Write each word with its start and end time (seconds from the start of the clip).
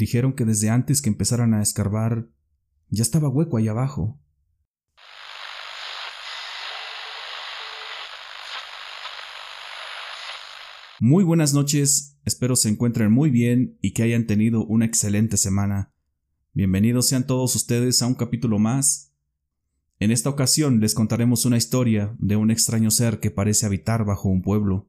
Dijeron 0.00 0.32
que 0.32 0.46
desde 0.46 0.70
antes 0.70 1.02
que 1.02 1.10
empezaran 1.10 1.52
a 1.52 1.60
escarbar, 1.60 2.26
ya 2.88 3.02
estaba 3.02 3.28
hueco 3.28 3.58
ahí 3.58 3.68
abajo. 3.68 4.18
Muy 11.00 11.22
buenas 11.22 11.52
noches, 11.52 12.18
espero 12.24 12.56
se 12.56 12.70
encuentren 12.70 13.12
muy 13.12 13.28
bien 13.28 13.76
y 13.82 13.92
que 13.92 14.02
hayan 14.02 14.26
tenido 14.26 14.64
una 14.64 14.86
excelente 14.86 15.36
semana. 15.36 15.92
Bienvenidos 16.54 17.06
sean 17.06 17.26
todos 17.26 17.54
ustedes 17.54 18.00
a 18.00 18.06
un 18.06 18.14
capítulo 18.14 18.58
más. 18.58 19.12
En 19.98 20.12
esta 20.12 20.30
ocasión 20.30 20.80
les 20.80 20.94
contaremos 20.94 21.44
una 21.44 21.58
historia 21.58 22.16
de 22.18 22.36
un 22.36 22.50
extraño 22.50 22.90
ser 22.90 23.20
que 23.20 23.30
parece 23.30 23.66
habitar 23.66 24.06
bajo 24.06 24.30
un 24.30 24.40
pueblo. 24.40 24.88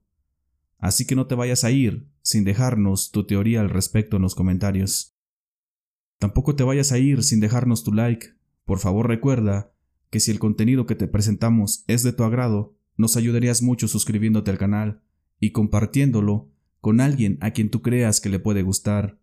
Así 0.77 1.05
que 1.05 1.17
no 1.17 1.27
te 1.27 1.35
vayas 1.35 1.65
a 1.65 1.71
ir 1.71 2.10
sin 2.21 2.43
dejarnos 2.43 3.11
tu 3.11 3.25
teoría 3.25 3.61
al 3.61 3.69
respecto 3.69 4.17
en 4.17 4.23
los 4.23 4.35
comentarios. 4.35 5.15
Tampoco 6.19 6.55
te 6.55 6.63
vayas 6.63 6.91
a 6.91 6.99
ir 6.99 7.23
sin 7.23 7.39
dejarnos 7.39 7.83
tu 7.83 7.93
like. 7.93 8.35
Por 8.65 8.79
favor 8.79 9.07
recuerda 9.07 9.73
que 10.09 10.19
si 10.19 10.29
el 10.29 10.39
contenido 10.39 10.85
que 10.85 10.95
te 10.95 11.07
presentamos 11.07 11.83
es 11.87 12.03
de 12.03 12.13
tu 12.13 12.23
agrado, 12.23 12.75
nos 12.97 13.17
ayudarías 13.17 13.63
mucho 13.63 13.87
suscribiéndote 13.87 14.51
al 14.51 14.57
canal 14.57 15.01
y 15.39 15.51
compartiéndolo 15.51 16.51
con 16.79 17.01
alguien 17.01 17.37
a 17.41 17.51
quien 17.51 17.69
tú 17.69 17.81
creas 17.81 18.21
que 18.21 18.29
le 18.29 18.39
puede 18.39 18.61
gustar. 18.61 19.19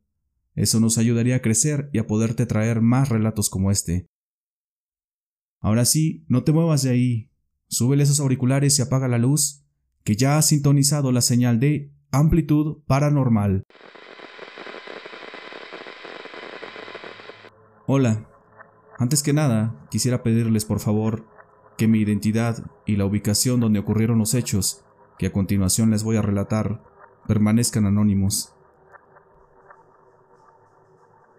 Eso 0.55 0.81
nos 0.81 0.99
ayudaría 0.99 1.37
a 1.37 1.43
crecer 1.43 1.91
y 1.93 1.99
a 1.99 2.07
poderte 2.07 2.47
traer 2.47 2.81
más 2.81 3.09
relatos 3.09 3.49
como 3.49 3.71
este. 3.71 4.07
Ahora 5.61 5.85
sí, 5.85 6.25
no 6.29 6.43
te 6.43 6.53
muevas 6.53 6.83
de 6.83 6.91
ahí. 6.91 7.31
Súbele 7.69 8.03
esos 8.03 8.21
auriculares 8.21 8.79
y 8.79 8.83
apaga 8.83 9.09
la 9.09 9.19
luz, 9.19 9.65
que 10.05 10.17
ya 10.17 10.39
ha 10.39 10.43
sintonizado 10.43 11.13
la 11.13 11.21
señal 11.21 11.61
de 11.61 11.93
amplitud 12.11 12.79
paranormal. 12.87 13.67
Hola. 17.87 18.27
Antes 18.99 19.23
que 19.23 19.33
nada, 19.33 19.87
quisiera 19.91 20.23
pedirles 20.23 20.65
por 20.65 20.81
favor 20.81 21.25
que 21.77 21.87
mi 21.87 22.01
identidad 22.01 22.65
y 22.85 22.97
la 22.97 23.05
ubicación 23.05 23.61
donde 23.61 23.79
ocurrieron 23.79 24.19
los 24.19 24.35
hechos 24.35 24.85
que 25.19 25.27
a 25.27 25.33
continuación 25.33 25.91
les 25.91 26.03
voy 26.03 26.17
a 26.17 26.23
relatar 26.23 26.83
permanezcan 27.27 27.87
anónimos. 27.87 28.55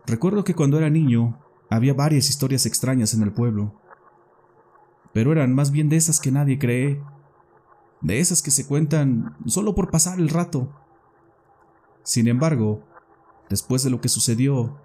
Recuerdo 0.05 0.43
que 0.43 0.55
cuando 0.55 0.77
era 0.77 0.89
niño 0.89 1.39
había 1.69 1.93
varias 1.93 2.29
historias 2.29 2.65
extrañas 2.65 3.13
en 3.13 3.23
el 3.23 3.33
pueblo, 3.33 3.75
pero 5.13 5.31
eran 5.31 5.53
más 5.53 5.71
bien 5.71 5.89
de 5.89 5.97
esas 5.97 6.19
que 6.19 6.31
nadie 6.31 6.57
cree, 6.57 7.01
de 8.01 8.19
esas 8.19 8.41
que 8.41 8.51
se 8.51 8.65
cuentan 8.65 9.35
solo 9.45 9.75
por 9.75 9.91
pasar 9.91 10.19
el 10.19 10.29
rato. 10.29 10.73
Sin 12.03 12.27
embargo, 12.27 12.83
después 13.49 13.83
de 13.83 13.89
lo 13.89 14.01
que 14.01 14.09
sucedió, 14.09 14.77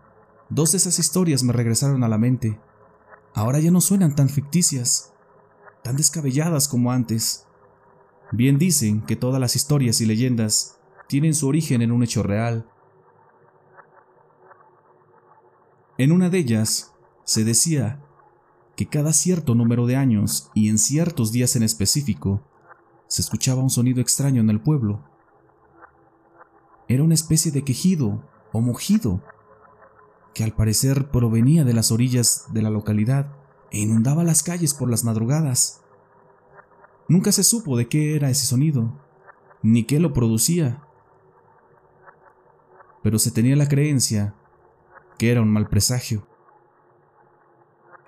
dos 0.49 0.73
de 0.73 0.79
esas 0.79 0.99
historias 0.99 1.43
me 1.43 1.53
regresaron 1.53 2.03
a 2.05 2.09
la 2.09 2.19
mente. 2.19 2.59
Ahora 3.35 3.61
ya 3.61 3.71
no 3.71 3.81
suenan 3.81 4.15
tan 4.15 4.29
ficticias, 4.29 5.13
tan 5.83 5.97
descabelladas 5.97 6.69
como 6.69 6.93
antes. 6.93 7.47
Bien 8.33 8.59
dicen 8.59 9.03
que 9.03 9.17
todas 9.17 9.41
las 9.41 9.57
historias 9.57 10.01
y 10.01 10.07
leyendas 10.07 10.79
tienen 11.09 11.35
su 11.35 11.47
origen 11.47 11.83
en 11.83 11.93
un 11.93 12.03
hecho 12.03 12.23
real. 12.23 12.69
En 15.99 16.11
una 16.11 16.31
de 16.31 16.39
ellas 16.39 16.93
se 17.25 17.45
decía 17.45 18.03
que 18.75 18.89
cada 18.89 19.13
cierto 19.13 19.55
número 19.55 19.87
de 19.87 19.95
años 19.95 20.51
y 20.53 20.69
en 20.69 20.79
ciertos 20.79 21.31
días 21.31 21.55
en 21.55 21.63
específico 21.63 22.43
se 23.07 23.23
escuchaba 23.23 23.63
un 23.63 23.71
sonido 23.71 24.01
extraño 24.01 24.41
en 24.41 24.51
el 24.51 24.61
pueblo. 24.61 25.05
Era 26.89 27.03
una 27.03 27.15
especie 27.15 27.53
de 27.53 27.65
quejido 27.65 28.23
o 28.53 28.61
mugido 28.61 29.23
que 30.35 30.45
al 30.45 30.53
parecer 30.53 31.11
provenía 31.11 31.65
de 31.65 31.73
las 31.73 31.93
orillas 31.93 32.47
de 32.53 32.63
la 32.63 32.71
localidad 32.71 33.33
e 33.71 33.79
inundaba 33.79 34.25
las 34.25 34.43
calles 34.43 34.75
por 34.75 34.91
las 34.91 35.05
madrugadas. 35.05 35.83
Nunca 37.09 37.33
se 37.33 37.45
supo 37.45 37.77
de 37.77 37.89
qué 37.89 38.17
era 38.17 38.31
ese 38.31 38.47
sonido, 38.47 38.93
ni 39.63 39.85
qué 39.85 40.01
lo 40.01 40.13
producía. 40.13 40.83
Pero 43.03 43.19
se 43.19 43.31
tenía 43.31 43.57
la 43.57 43.69
creencia 43.69 44.35
que 45.19 45.31
era 45.31 45.41
un 45.41 45.51
mal 45.51 45.69
presagio. 45.69 46.27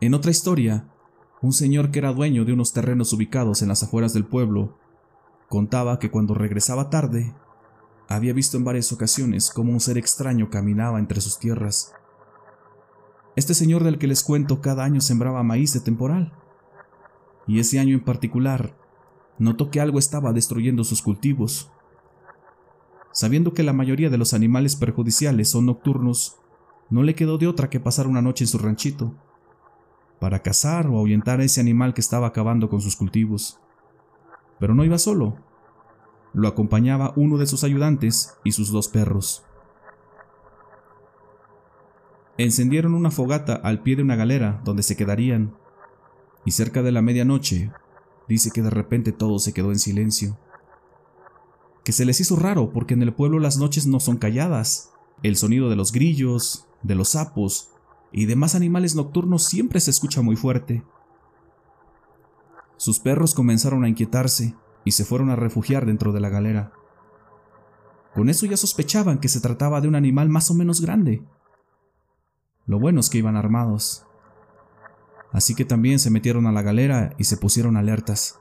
En 0.01 0.15
otra 0.15 0.31
historia, 0.31 0.89
un 1.41 1.53
señor 1.53 1.91
que 1.91 2.01
era 2.01 2.13
dueño 2.13 2.45
de 2.45 2.53
unos 2.53 2.73
terrenos 2.73 3.13
ubicados 3.13 3.63
en 3.63 3.69
las 3.69 3.83
afueras 3.83 4.13
del 4.13 4.25
pueblo 4.25 4.79
contaba 5.49 5.99
que 5.99 6.11
cuando 6.11 6.35
regresaba 6.35 6.91
tarde, 6.91 7.35
había 8.09 8.33
visto 8.33 8.57
en 8.57 8.65
varias 8.65 8.93
ocasiones 8.93 9.51
cómo 9.51 9.73
un 9.73 9.81
ser 9.81 9.99
extraño 9.99 10.51
caminaba 10.51 10.99
entre 10.99 11.21
sus 11.21 11.39
tierras. 11.39 11.93
Este 13.35 13.53
señor 13.55 13.85
del 13.85 13.99
que 13.99 14.07
les 14.07 14.23
cuento 14.23 14.61
cada 14.61 14.85
año 14.85 15.01
sembraba 15.01 15.43
maíz 15.43 15.73
de 15.73 15.81
temporal, 15.81 16.33
y 17.47 17.61
ese 17.61 17.79
año 17.79 17.95
en 17.95 18.05
particular 18.05 18.77
notó 19.39 19.71
que 19.71 19.81
algo 19.81 19.99
estaba 19.99 20.33
destruyendo 20.33 20.85
sus 20.85 21.03
cultivos. 21.03 21.71
Sabiendo 23.13 23.55
que 23.55 23.63
la 23.63 23.73
mayoría 23.73 24.11
de 24.11 24.19
los 24.19 24.35
animales 24.35 24.77
perjudiciales 24.77 25.51
son 25.51 25.67
nocturnos, 25.67 26.37
no 26.91 27.03
le 27.03 27.15
quedó 27.15 27.39
de 27.39 27.47
otra 27.47 27.71
que 27.71 27.81
pasar 27.81 28.07
una 28.07 28.23
noche 28.23 28.45
en 28.45 28.49
su 28.49 28.59
ranchito, 28.59 29.15
para 30.21 30.43
cazar 30.43 30.87
o 30.87 30.99
ahuyentar 30.99 31.41
a 31.41 31.45
ese 31.45 31.61
animal 31.61 31.93
que 31.93 32.01
estaba 32.01 32.27
acabando 32.29 32.69
con 32.69 32.81
sus 32.81 32.97
cultivos. 32.97 33.61
Pero 34.59 34.75
no 34.75 34.85
iba 34.85 34.99
solo, 34.99 35.37
lo 36.33 36.49
acompañaba 36.49 37.13
uno 37.17 37.39
de 37.39 37.47
sus 37.47 37.65
ayudantes 37.65 38.37
y 38.45 38.53
sus 38.53 38.71
dos 38.71 38.89
perros. 38.89 39.43
Encendieron 42.39 42.95
una 42.95 43.11
fogata 43.11 43.55
al 43.55 43.83
pie 43.83 43.97
de 43.97 44.03
una 44.03 44.17
galera 44.17 44.61
donde 44.65 44.83
se 44.83 44.97
quedarían, 44.97 45.57
y 46.45 46.51
cerca 46.51 46.83
de 46.83 46.93
la 46.93 47.03
medianoche 47.03 47.73
dice 48.29 48.51
que 48.51 48.63
de 48.63 48.71
repente 48.71 49.13
todo 49.13 49.39
se 49.39 49.53
quedó 49.53 49.73
en 49.73 49.79
silencio. 49.79 50.39
Que 51.85 51.93
se 51.93 52.05
les 52.05 52.21
hizo 52.21 52.37
raro 52.37 52.73
porque 52.73 52.95
en 52.95 53.03
el 53.03 53.15
pueblo 53.15 53.39
las 53.39 53.57
noches 53.57 53.87
no 53.87 54.01
son 54.01 54.17
calladas. 54.19 54.93
El 55.23 55.37
sonido 55.37 55.71
de 55.71 55.77
los 55.77 55.93
grillos, 55.93 56.67
de 56.83 56.95
los 56.95 57.11
sapos 57.11 57.71
y 58.13 58.27
demás 58.27 58.55
animales 58.55 58.95
nocturnos 58.95 59.45
siempre 59.45 59.81
se 59.81 59.91
escucha 59.91 60.21
muy 60.23 60.37
fuerte. 60.37 60.83
Sus 62.77 63.01
perros 63.01 63.35
comenzaron 63.35 63.85
a 63.85 63.89
inquietarse 63.89 64.55
y 64.85 64.93
se 64.93 65.05
fueron 65.05 65.31
a 65.31 65.37
refugiar 65.37 65.87
dentro 65.87 66.13
de 66.13 66.21
la 66.21 66.29
galera. 66.29 66.73
Con 68.15 68.29
eso 68.29 68.47
ya 68.47 68.57
sospechaban 68.57 69.19
que 69.19 69.29
se 69.29 69.41
trataba 69.41 69.81
de 69.81 69.89
un 69.89 69.95
animal 69.95 70.29
más 70.29 70.51
o 70.51 70.55
menos 70.55 70.81
grande. 70.81 71.23
Lo 72.67 72.79
bueno 72.79 73.01
es 73.01 73.11
que 73.11 73.19
iban 73.19 73.37
armados 73.37 74.07
así 75.37 75.55
que 75.55 75.67
también 75.67 75.99
se 75.99 76.11
metieron 76.11 76.47
a 76.47 76.53
la 76.53 76.63
galera 76.63 77.15
y 77.19 77.25
se 77.25 77.37
pusieron 77.37 77.77
alertas. 77.77 78.41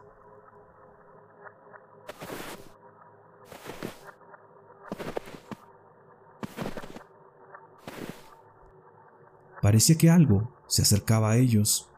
Parecía 9.61 9.97
que 9.97 10.09
algo 10.09 10.53
se 10.67 10.83
acercaba 10.83 11.31
a 11.31 11.37
ellos. 11.37 11.89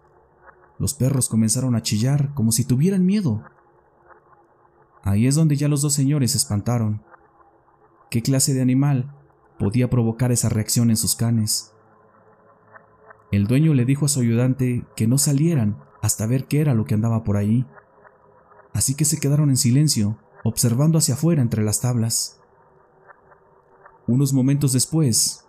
Los 0.80 0.94
perros 0.94 1.30
comenzaron 1.30 1.76
a 1.76 1.82
chillar 1.82 2.34
como 2.34 2.52
si 2.52 2.64
tuvieran 2.64 3.06
miedo. 3.06 3.44
Ahí 5.04 5.28
es 5.28 5.36
donde 5.36 5.56
ya 5.56 5.68
los 5.68 5.82
dos 5.82 5.94
señores 5.94 6.32
se 6.32 6.38
espantaron. 6.38 7.02
¿Qué 8.10 8.22
clase 8.22 8.54
de 8.54 8.62
animal 8.62 9.16
podía 9.58 9.90
provocar 9.90 10.32
esa 10.32 10.50
reacción 10.50 10.90
en 10.90 10.98
sus 10.98 11.16
canes? 11.16 11.74
El 13.32 13.48
dueño 13.48 13.74
le 13.74 13.86
dijo 13.86 14.06
a 14.06 14.10
su 14.10 14.22
ayudante 14.22 14.86
que 14.96 15.08
no 15.08 15.18
salieran 15.18 15.78
hasta 16.02 16.28
ver 16.28 16.46
qué 16.46 16.62
era 16.62 16.74
lo 16.74 16.86
que 16.86 16.94
andaba 16.94 17.24
por 17.24 17.38
ahí. 17.38 17.66
Así 18.74 18.96
que 18.96 19.06
se 19.06 19.20
quedaron 19.20 19.50
en 19.50 19.58
silencio, 19.58 20.18
observando 20.44 20.98
hacia 20.98 21.16
afuera 21.16 21.42
entre 21.42 21.64
las 21.64 21.82
tablas. 21.82 22.40
Unos 24.06 24.32
momentos 24.32 24.72
después, 24.72 25.46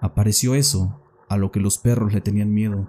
apareció 0.00 0.54
eso 0.54 1.00
a 1.28 1.36
lo 1.36 1.52
que 1.52 1.60
los 1.60 1.78
perros 1.78 2.12
le 2.12 2.20
tenían 2.20 2.52
miedo. 2.52 2.88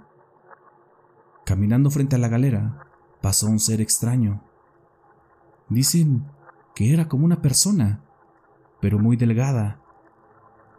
Caminando 1.45 1.89
frente 1.89 2.15
a 2.15 2.19
la 2.19 2.27
galera, 2.27 2.87
pasó 3.21 3.47
un 3.47 3.59
ser 3.59 3.81
extraño. 3.81 4.43
Dicen 5.69 6.25
que 6.75 6.93
era 6.93 7.07
como 7.07 7.25
una 7.25 7.41
persona, 7.41 8.03
pero 8.79 8.99
muy 8.99 9.17
delgada, 9.17 9.79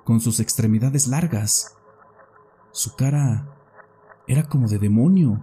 con 0.04 0.20
sus 0.20 0.40
extremidades 0.40 1.06
largas 1.06 1.74
su 2.74 2.96
cara 2.96 3.46
era 4.26 4.48
como 4.48 4.66
de 4.66 4.80
demonio. 4.80 5.40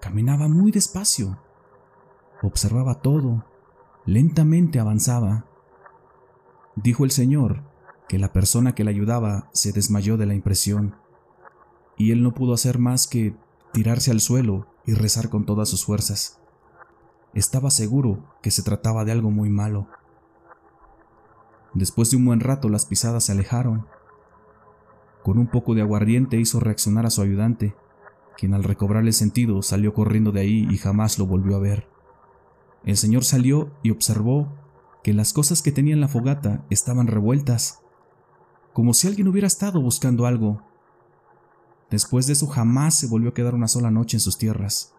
Caminaba 0.00 0.48
muy 0.48 0.72
despacio. 0.72 1.38
Observaba 2.42 2.96
todo. 2.96 3.44
Lentamente 4.04 4.80
avanzaba. 4.80 5.44
Dijo 6.74 7.04
el 7.04 7.12
señor 7.12 7.62
que 8.08 8.18
la 8.18 8.32
persona 8.32 8.74
que 8.74 8.82
le 8.82 8.90
ayudaba 8.90 9.48
se 9.52 9.70
desmayó 9.70 10.16
de 10.16 10.26
la 10.26 10.34
impresión, 10.34 10.96
y 11.96 12.10
él 12.10 12.24
no 12.24 12.34
pudo 12.34 12.52
hacer 12.52 12.80
más 12.80 13.06
que 13.06 13.36
tirarse 13.78 14.10
al 14.10 14.20
suelo 14.20 14.66
y 14.86 14.94
rezar 14.94 15.28
con 15.28 15.46
todas 15.46 15.68
sus 15.68 15.84
fuerzas. 15.84 16.40
Estaba 17.32 17.70
seguro 17.70 18.24
que 18.42 18.50
se 18.50 18.64
trataba 18.64 19.04
de 19.04 19.12
algo 19.12 19.30
muy 19.30 19.50
malo. 19.50 19.86
Después 21.74 22.10
de 22.10 22.16
un 22.16 22.24
buen 22.24 22.40
rato 22.40 22.68
las 22.68 22.86
pisadas 22.86 23.26
se 23.26 23.32
alejaron 23.32 23.86
Con 25.22 25.38
un 25.38 25.46
poco 25.46 25.76
de 25.76 25.82
aguardiente 25.82 26.40
hizo 26.40 26.58
reaccionar 26.58 27.06
a 27.06 27.10
su 27.10 27.22
ayudante, 27.22 27.76
quien 28.36 28.52
al 28.52 28.64
recobrar 28.64 29.04
el 29.04 29.12
sentido 29.12 29.62
salió 29.62 29.94
corriendo 29.94 30.32
de 30.32 30.40
ahí 30.40 30.66
y 30.68 30.76
jamás 30.76 31.20
lo 31.20 31.26
volvió 31.26 31.54
a 31.54 31.60
ver. 31.60 31.86
El 32.82 32.96
señor 32.96 33.22
salió 33.22 33.70
y 33.84 33.90
observó 33.90 34.48
que 35.04 35.14
las 35.14 35.32
cosas 35.32 35.62
que 35.62 35.70
tenía 35.70 35.94
en 35.94 36.00
la 36.00 36.08
fogata 36.08 36.66
estaban 36.68 37.06
revueltas, 37.06 37.78
como 38.72 38.92
si 38.92 39.06
alguien 39.06 39.28
hubiera 39.28 39.46
estado 39.46 39.80
buscando 39.80 40.26
algo. 40.26 40.64
Después 41.90 42.26
de 42.26 42.34
eso 42.34 42.46
jamás 42.46 42.94
se 42.94 43.06
volvió 43.06 43.30
a 43.30 43.34
quedar 43.34 43.54
una 43.54 43.68
sola 43.68 43.90
noche 43.90 44.16
en 44.16 44.20
sus 44.20 44.38
tierras. 44.38 44.94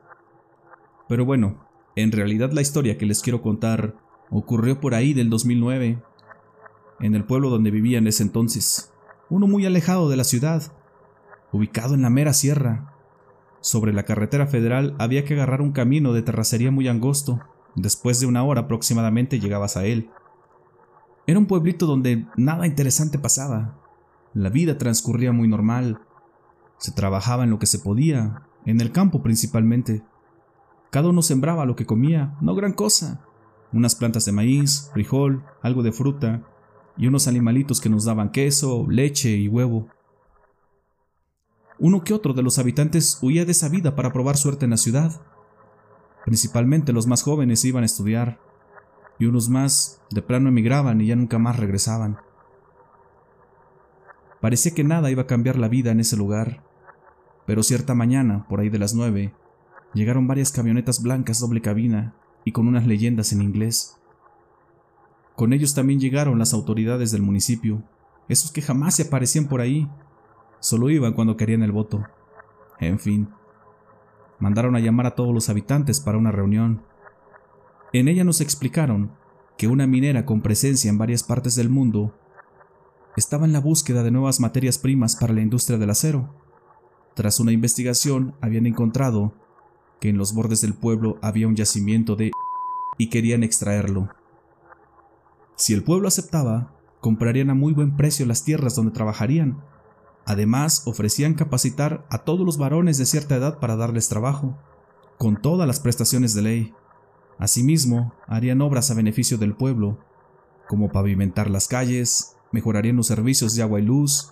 Pero 1.07 1.25
bueno, 1.25 1.67
en 1.95 2.11
realidad 2.11 2.51
la 2.51 2.61
historia 2.61 2.97
que 2.97 3.05
les 3.05 3.21
quiero 3.21 3.41
contar 3.41 3.95
ocurrió 4.29 4.79
por 4.79 4.93
ahí 4.93 5.13
del 5.13 5.29
2009, 5.29 6.01
en 6.99 7.15
el 7.15 7.25
pueblo 7.25 7.49
donde 7.49 7.71
vivía 7.71 7.97
en 7.97 8.07
ese 8.07 8.23
entonces, 8.23 8.91
uno 9.29 9.47
muy 9.47 9.65
alejado 9.65 10.09
de 10.09 10.17
la 10.17 10.23
ciudad, 10.23 10.71
ubicado 11.51 11.95
en 11.95 12.01
la 12.01 12.09
mera 12.09 12.33
sierra. 12.33 12.95
Sobre 13.61 13.93
la 13.93 14.03
carretera 14.03 14.47
federal 14.47 14.95
había 14.99 15.25
que 15.25 15.33
agarrar 15.33 15.61
un 15.61 15.71
camino 15.71 16.13
de 16.13 16.21
terracería 16.21 16.71
muy 16.71 16.87
angosto, 16.87 17.39
Después 17.75 18.19
de 18.19 18.25
una 18.25 18.43
hora 18.43 18.61
aproximadamente 18.61 19.39
llegabas 19.39 19.77
a 19.77 19.85
él. 19.85 20.09
Era 21.27 21.39
un 21.39 21.45
pueblito 21.45 21.85
donde 21.85 22.25
nada 22.35 22.65
interesante 22.65 23.19
pasaba. 23.19 23.79
La 24.33 24.49
vida 24.49 24.77
transcurría 24.77 25.31
muy 25.31 25.47
normal. 25.47 26.01
Se 26.79 26.91
trabajaba 26.91 27.43
en 27.43 27.51
lo 27.51 27.59
que 27.59 27.67
se 27.67 27.79
podía, 27.79 28.41
en 28.65 28.81
el 28.81 28.91
campo 28.91 29.21
principalmente. 29.21 30.01
Cada 30.89 31.09
uno 31.09 31.21
sembraba 31.21 31.65
lo 31.65 31.75
que 31.75 31.85
comía, 31.85 32.35
no 32.41 32.55
gran 32.55 32.73
cosa. 32.73 33.21
Unas 33.71 33.95
plantas 33.95 34.25
de 34.25 34.31
maíz, 34.31 34.89
frijol, 34.93 35.43
algo 35.61 35.83
de 35.83 35.91
fruta 35.91 36.41
y 36.97 37.07
unos 37.07 37.27
animalitos 37.27 37.79
que 37.81 37.89
nos 37.89 38.05
daban 38.05 38.31
queso, 38.31 38.85
leche 38.89 39.29
y 39.29 39.47
huevo. 39.47 39.87
Uno 41.77 42.03
que 42.03 42.13
otro 42.13 42.33
de 42.33 42.43
los 42.43 42.59
habitantes 42.59 43.19
huía 43.21 43.45
de 43.45 43.51
esa 43.51 43.69
vida 43.69 43.95
para 43.95 44.11
probar 44.11 44.37
suerte 44.37 44.65
en 44.65 44.71
la 44.71 44.77
ciudad. 44.77 45.21
Principalmente 46.25 46.91
los 46.91 47.07
más 47.07 47.23
jóvenes 47.23 47.63
iban 47.63 47.83
a 47.83 47.85
estudiar, 47.85 48.39
y 49.19 49.25
unos 49.25 49.49
más 49.49 50.01
de 50.09 50.21
plano 50.21 50.49
emigraban 50.49 51.01
y 51.01 51.07
ya 51.07 51.15
nunca 51.15 51.39
más 51.39 51.57
regresaban. 51.57 52.17
Parecía 54.41 54.73
que 54.73 54.83
nada 54.85 55.11
iba 55.11 55.23
a 55.23 55.27
cambiar 55.27 55.57
la 55.57 55.67
vida 55.67 55.91
en 55.91 55.99
ese 55.99 56.15
lugar, 56.15 56.63
pero 57.49 57.63
cierta 57.63 57.95
mañana, 57.95 58.45
por 58.47 58.59
ahí 58.59 58.69
de 58.69 58.77
las 58.77 58.93
nueve, 58.93 59.33
llegaron 59.95 60.27
varias 60.27 60.51
camionetas 60.51 61.01
blancas 61.01 61.39
doble 61.39 61.61
cabina 61.61 62.13
y 62.45 62.51
con 62.51 62.67
unas 62.67 62.85
leyendas 62.85 63.33
en 63.33 63.41
inglés. 63.41 63.97
Con 65.35 65.51
ellos 65.51 65.73
también 65.73 65.99
llegaron 65.99 66.37
las 66.37 66.53
autoridades 66.53 67.09
del 67.09 67.23
municipio, 67.23 67.81
esos 68.27 68.51
que 68.51 68.61
jamás 68.61 68.93
se 68.93 69.07
aparecían 69.07 69.47
por 69.47 69.61
ahí, 69.61 69.89
solo 70.59 70.91
iban 70.91 71.13
cuando 71.13 71.37
querían 71.37 71.63
el 71.63 71.71
voto. 71.71 72.03
En 72.79 72.99
fin, 72.99 73.29
mandaron 74.37 74.75
a 74.75 74.79
llamar 74.79 75.07
a 75.07 75.15
todos 75.15 75.33
los 75.33 75.49
habitantes 75.49 75.99
para 75.99 76.19
una 76.19 76.31
reunión. 76.31 76.83
En 77.93 78.09
ella 78.09 78.23
nos 78.23 78.41
explicaron 78.41 79.11
que 79.57 79.67
una 79.67 79.87
minera 79.87 80.23
con 80.23 80.41
presencia 80.41 80.87
en 80.87 80.99
varias 80.99 81.23
partes 81.23 81.55
del 81.55 81.71
mundo 81.71 82.15
estaba 83.17 83.47
en 83.47 83.53
la 83.53 83.59
búsqueda 83.59 84.03
de 84.03 84.11
nuevas 84.11 84.39
materias 84.39 84.77
primas 84.77 85.15
para 85.15 85.33
la 85.33 85.41
industria 85.41 85.79
del 85.79 85.89
acero. 85.89 86.47
Tras 87.19 87.41
una 87.41 87.51
investigación 87.51 88.33
habían 88.39 88.65
encontrado 88.65 89.33
que 89.99 90.07
en 90.07 90.17
los 90.17 90.33
bordes 90.33 90.61
del 90.61 90.73
pueblo 90.73 91.19
había 91.21 91.49
un 91.49 91.55
yacimiento 91.57 92.15
de 92.15 92.31
y 92.97 93.09
querían 93.09 93.43
extraerlo. 93.43 94.07
Si 95.57 95.73
el 95.73 95.83
pueblo 95.83 96.07
aceptaba, 96.07 96.79
comprarían 97.01 97.49
a 97.49 97.55
muy 97.55 97.73
buen 97.73 97.97
precio 97.97 98.25
las 98.25 98.45
tierras 98.45 98.73
donde 98.73 98.93
trabajarían 98.93 99.61
Además, 100.25 100.83
ofrecían 100.85 101.33
capacitar 101.33 102.07
a 102.09 102.19
todos 102.19 102.45
los 102.45 102.57
varones 102.57 102.97
de 102.97 103.05
cierta 103.05 103.35
edad 103.35 103.59
para 103.59 103.75
darles 103.75 104.07
trabajo, 104.07 104.57
con 105.17 105.41
todas 105.41 105.67
las 105.67 105.81
prestaciones 105.81 106.33
de 106.33 106.41
ley. 106.41 106.73
Asimismo, 107.37 108.13
harían 108.27 108.61
obras 108.61 108.91
a 108.91 108.93
beneficio 108.93 109.37
del 109.37 109.57
pueblo, 109.57 109.99
como 110.69 110.89
pavimentar 110.89 111.49
las 111.49 111.67
calles, 111.67 112.37
mejorarían 112.53 112.95
los 112.95 113.07
servicios 113.07 113.55
de 113.55 113.63
agua 113.63 113.81
y 113.81 113.83
luz, 113.83 114.31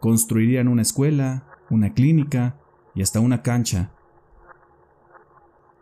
construirían 0.00 0.68
una 0.68 0.82
escuela, 0.82 1.55
una 1.70 1.92
clínica 1.94 2.58
y 2.94 3.02
hasta 3.02 3.20
una 3.20 3.42
cancha. 3.42 3.92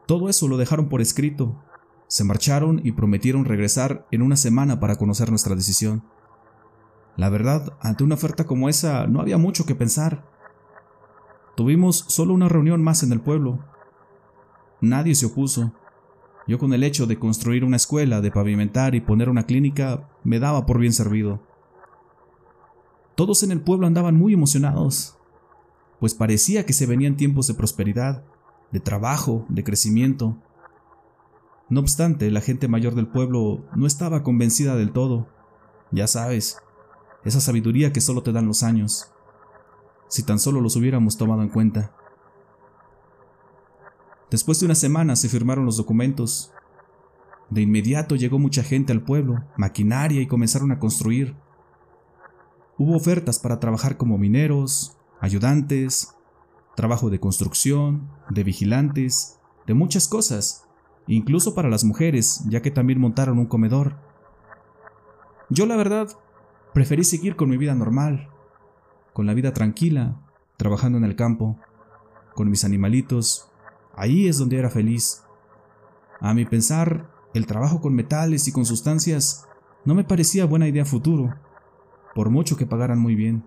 Todo 0.07 0.29
eso 0.29 0.49
lo 0.49 0.57
dejaron 0.57 0.89
por 0.89 1.01
escrito. 1.01 1.63
Se 2.09 2.25
marcharon 2.25 2.81
y 2.85 2.93
prometieron 2.93 3.45
regresar 3.45 4.07
en 4.11 4.23
una 4.23 4.37
semana 4.37 4.81
para 4.81 4.97
conocer 4.97 5.31
nuestra 5.31 5.55
decisión. 5.55 6.05
La 7.17 7.29
verdad, 7.29 7.77
ante 7.81 8.05
una 8.05 8.17
oferta 8.17 8.45
como 8.45 8.69
esa 8.69 9.07
no 9.07 9.21
había 9.21 9.39
mucho 9.39 9.65
que 9.65 9.75
pensar. 9.75 10.29
Tuvimos 11.57 12.05
solo 12.09 12.35
una 12.35 12.49
reunión 12.49 12.83
más 12.83 13.03
en 13.03 13.13
el 13.13 13.21
pueblo. 13.21 13.61
Nadie 14.81 15.15
se 15.15 15.27
opuso. 15.27 15.73
Yo 16.47 16.59
con 16.59 16.75
el 16.75 16.83
hecho 16.83 17.07
de 17.07 17.19
construir 17.19 17.65
una 17.65 17.77
escuela, 17.77 18.21
de 18.21 18.31
pavimentar 18.31 18.95
y 18.95 19.01
poner 19.01 19.31
una 19.31 19.47
clínica, 19.47 20.11
me 20.25 20.41
daba 20.41 20.67
por 20.67 20.79
bien 20.79 20.93
servido. 20.93 21.41
Todos 23.15 23.43
en 23.45 23.53
el 23.53 23.61
pueblo 23.61 23.87
andaban 23.87 24.17
muy 24.17 24.35
emocionados, 24.35 25.17
pues 26.01 26.15
parecía 26.15 26.67
que 26.67 26.73
se 26.73 26.87
venían 26.87 27.17
tiempos 27.17 27.47
de 27.47 27.55
prosperidad, 27.55 28.25
de 28.73 28.81
trabajo, 28.81 29.47
de 29.49 29.65
crecimiento. 29.65 30.37
No 31.69 31.81
obstante, 31.81 32.31
la 32.31 32.41
gente 32.41 32.69
mayor 32.69 32.95
del 32.95 33.07
pueblo 33.07 33.65
no 33.75 33.87
estaba 33.87 34.23
convencida 34.23 34.77
del 34.77 34.93
todo. 34.93 35.29
Ya 35.93 36.07
sabes, 36.07 36.59
esa 37.25 37.41
sabiduría 37.41 37.93
que 37.93 38.01
solo 38.01 38.23
te 38.23 38.33
dan 38.33 38.47
los 38.47 38.63
años, 38.63 39.13
si 40.09 40.23
tan 40.23 40.39
solo 40.39 40.61
los 40.61 40.77
hubiéramos 40.77 41.17
tomado 41.17 41.43
en 41.43 41.49
cuenta. 41.49 41.95
Después 44.31 44.59
de 44.61 44.67
una 44.67 44.75
semana 44.75 45.17
se 45.17 45.29
firmaron 45.29 45.65
los 45.65 45.77
documentos. 45.77 46.53
De 47.51 47.63
inmediato 47.63 48.17
llegó 48.17 48.39
mucha 48.39 48.63
gente 48.63 48.93
al 48.93 49.03
pueblo, 49.03 49.45
maquinaria 49.57 50.21
y 50.21 50.27
comenzaron 50.27 50.73
a 50.73 50.79
construir. 50.79 51.37
Hubo 52.77 52.97
ofertas 52.97 53.39
para 53.39 53.61
trabajar 53.61 53.97
como 53.97 54.19
mineros, 54.19 54.97
ayudantes, 55.25 56.15
trabajo 56.77 57.11
de 57.11 57.21
construcción, 57.21 58.11
de 58.31 58.45
vigilantes, 58.45 59.39
de 59.67 59.75
muchas 59.75 60.09
cosas, 60.09 60.65
incluso 61.07 61.55
para 61.55 61.69
las 61.69 61.85
mujeres, 61.85 62.45
ya 62.49 62.63
que 62.63 62.71
también 62.71 63.01
montaron 63.01 63.39
un 63.39 63.47
comedor. 63.47 63.97
Yo 65.51 65.67
la 65.67 65.77
verdad 65.77 66.09
Preferí 66.75 67.05
seguir 67.05 67.37
con 67.37 67.49
mi 67.49 67.57
vida 67.57 67.73
normal, 67.77 68.31
con 69.13 69.27
la 69.27 69.35
vida 69.35 69.53
tranquila, 69.53 70.21
trabajando 70.57 70.99
en 70.99 71.05
el 71.05 71.15
campo, 71.15 71.57
con 72.35 72.51
mis 72.51 72.65
animalitos. 72.65 73.49
Ahí 73.95 74.27
es 74.27 74.39
donde 74.39 74.59
era 74.59 74.71
feliz. 74.71 75.23
A 76.21 76.35
mi 76.35 76.45
pensar, 76.45 77.13
el 77.33 77.47
trabajo 77.47 77.81
con 77.81 77.95
metales 77.95 78.49
y 78.49 78.53
con 78.53 78.67
sustancias 78.67 79.47
no 79.85 79.95
me 79.95 80.03
parecía 80.03 80.47
buena 80.47 80.67
idea 80.67 80.85
futuro, 80.85 81.37
por 82.13 82.31
mucho 82.31 82.57
que 82.57 82.67
pagaran 82.67 82.99
muy 82.99 83.15
bien. 83.15 83.45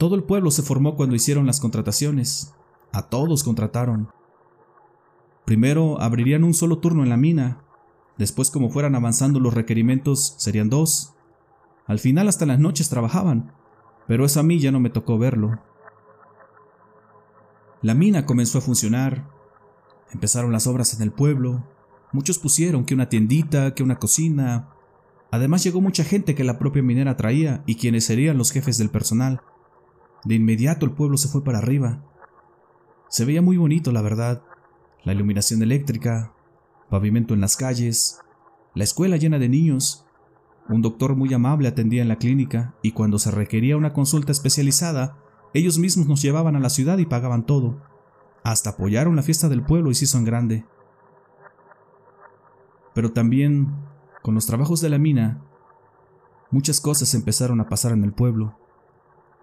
Todo 0.00 0.16
el 0.16 0.24
pueblo 0.24 0.50
se 0.50 0.62
formó 0.62 0.96
cuando 0.96 1.14
hicieron 1.14 1.46
las 1.46 1.60
contrataciones. 1.60 2.54
A 2.90 3.02
todos 3.02 3.44
contrataron. 3.44 4.08
Primero 5.44 6.00
abrirían 6.00 6.42
un 6.42 6.54
solo 6.54 6.78
turno 6.78 7.02
en 7.04 7.10
la 7.10 7.16
mina 7.16 7.60
Después, 8.20 8.50
como 8.50 8.68
fueran 8.68 8.94
avanzando 8.94 9.40
los 9.40 9.54
requerimientos, 9.54 10.34
serían 10.36 10.68
dos. 10.68 11.14
Al 11.86 11.98
final 11.98 12.28
hasta 12.28 12.44
las 12.44 12.58
noches 12.58 12.90
trabajaban, 12.90 13.54
pero 14.06 14.26
eso 14.26 14.40
a 14.40 14.42
mí 14.42 14.58
ya 14.58 14.70
no 14.70 14.78
me 14.78 14.90
tocó 14.90 15.16
verlo. 15.16 15.58
La 17.80 17.94
mina 17.94 18.26
comenzó 18.26 18.58
a 18.58 18.60
funcionar. 18.60 19.26
Empezaron 20.12 20.52
las 20.52 20.66
obras 20.66 20.92
en 20.92 21.00
el 21.00 21.12
pueblo. 21.12 21.64
Muchos 22.12 22.38
pusieron 22.38 22.84
que 22.84 22.92
una 22.92 23.08
tiendita, 23.08 23.74
que 23.74 23.82
una 23.82 23.98
cocina. 23.98 24.68
Además 25.30 25.64
llegó 25.64 25.80
mucha 25.80 26.04
gente 26.04 26.34
que 26.34 26.44
la 26.44 26.58
propia 26.58 26.82
minera 26.82 27.16
traía 27.16 27.62
y 27.64 27.76
quienes 27.76 28.04
serían 28.04 28.36
los 28.36 28.50
jefes 28.50 28.76
del 28.76 28.90
personal. 28.90 29.40
De 30.24 30.34
inmediato 30.34 30.86
el 30.86 30.92
pueblo 30.92 31.16
se 31.16 31.28
fue 31.28 31.42
para 31.42 31.58
arriba. 31.58 32.04
Se 33.08 33.24
veía 33.24 33.42
muy 33.42 33.56
bonito, 33.56 33.92
la 33.92 34.02
verdad. 34.02 34.42
La 35.02 35.12
iluminación 35.12 35.62
eléctrica, 35.62 36.34
pavimento 36.90 37.32
en 37.34 37.40
las 37.40 37.56
calles, 37.56 38.20
la 38.74 38.84
escuela 38.84 39.16
llena 39.16 39.38
de 39.38 39.48
niños. 39.48 40.06
Un 40.68 40.82
doctor 40.82 41.16
muy 41.16 41.32
amable 41.34 41.68
atendía 41.68 42.02
en 42.02 42.08
la 42.08 42.18
clínica 42.18 42.74
y 42.82 42.92
cuando 42.92 43.18
se 43.18 43.30
requería 43.30 43.76
una 43.76 43.92
consulta 43.92 44.30
especializada, 44.30 45.16
ellos 45.54 45.78
mismos 45.78 46.06
nos 46.06 46.22
llevaban 46.22 46.54
a 46.54 46.60
la 46.60 46.70
ciudad 46.70 46.98
y 46.98 47.06
pagaban 47.06 47.46
todo. 47.46 47.82
Hasta 48.44 48.70
apoyaron 48.70 49.16
la 49.16 49.22
fiesta 49.22 49.48
del 49.48 49.64
pueblo 49.64 49.90
y 49.90 49.94
se 49.94 50.04
hizo 50.04 50.18
en 50.18 50.24
grande. 50.24 50.64
Pero 52.94 53.12
también, 53.12 53.74
con 54.22 54.34
los 54.34 54.46
trabajos 54.46 54.80
de 54.80 54.90
la 54.90 54.98
mina, 54.98 55.42
muchas 56.50 56.80
cosas 56.80 57.14
empezaron 57.14 57.60
a 57.60 57.68
pasar 57.68 57.92
en 57.92 58.04
el 58.04 58.12
pueblo. 58.12 58.59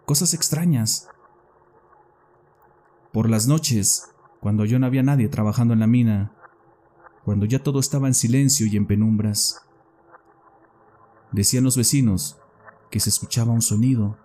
Cosas 0.08 0.34
extrañas. 0.34 1.10
Por 3.12 3.30
las 3.30 3.46
noches, 3.46 4.10
cuando 4.40 4.64
yo 4.64 4.80
no 4.80 4.86
había 4.86 5.04
nadie 5.04 5.28
trabajando 5.28 5.74
en 5.74 5.82
la 5.82 5.88
mina, 5.88 6.32
cuando 7.26 7.46
ya 7.46 7.62
todo 7.62 7.82
estaba 7.82 8.08
en 8.08 8.14
silencio 8.14 8.68
y 8.68 8.78
en 8.78 8.88
penumbras. 8.88 9.68
Decían 11.34 11.66
los 11.66 11.76
vecinos 11.76 12.38
que 12.90 13.02
se 13.02 13.10
escuchaba 13.10 13.52
un 13.52 13.62
sonido, 13.62 14.18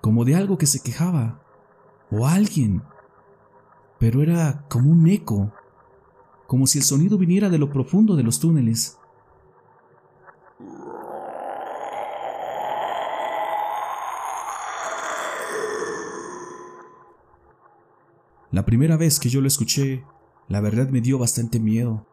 como 0.00 0.24
de 0.24 0.36
algo 0.36 0.56
que 0.56 0.66
se 0.66 0.80
quejaba, 0.80 1.42
o 2.12 2.28
alguien, 2.28 2.84
pero 3.98 4.22
era 4.22 4.66
como 4.68 4.88
un 4.88 5.08
eco, 5.08 5.52
como 6.46 6.68
si 6.68 6.78
el 6.78 6.84
sonido 6.84 7.18
viniera 7.18 7.48
de 7.48 7.58
lo 7.58 7.72
profundo 7.72 8.14
de 8.14 8.22
los 8.22 8.38
túneles. 8.38 8.98
La 18.54 18.64
primera 18.64 18.96
vez 18.96 19.18
que 19.18 19.28
yo 19.28 19.40
lo 19.40 19.48
escuché, 19.48 20.04
la 20.46 20.60
verdad 20.60 20.88
me 20.88 21.00
dio 21.00 21.18
bastante 21.18 21.58
miedo. 21.58 22.06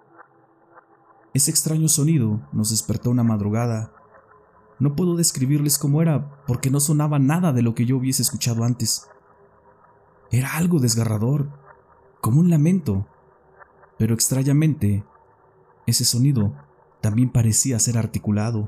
Ese 1.35 1.51
extraño 1.51 1.87
sonido 1.87 2.41
nos 2.51 2.71
despertó 2.71 3.11
una 3.11 3.21
madrugada. 3.21 3.93
No 4.79 4.95
puedo 4.95 5.15
describirles 5.15 5.77
cómo 5.77 6.01
era 6.01 6.43
porque 6.47 6.71
no 6.71 6.79
sonaba 6.79 7.19
nada 7.19 7.53
de 7.53 7.61
lo 7.61 7.75
que 7.75 7.85
yo 7.85 7.95
hubiese 7.95 8.23
escuchado 8.23 8.63
antes. 8.63 9.07
Era 10.31 10.57
algo 10.57 10.79
desgarrador, 10.79 11.51
como 12.21 12.39
un 12.39 12.49
lamento, 12.49 13.05
pero 13.99 14.15
extrañamente, 14.15 15.05
ese 15.85 16.05
sonido 16.05 16.55
también 17.01 17.29
parecía 17.29 17.77
ser 17.77 17.99
articulado, 17.99 18.67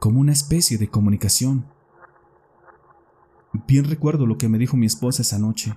como 0.00 0.18
una 0.18 0.32
especie 0.32 0.78
de 0.78 0.88
comunicación. 0.88 1.68
Bien 3.68 3.84
recuerdo 3.84 4.26
lo 4.26 4.36
que 4.36 4.48
me 4.48 4.58
dijo 4.58 4.76
mi 4.76 4.86
esposa 4.86 5.22
esa 5.22 5.38
noche 5.38 5.76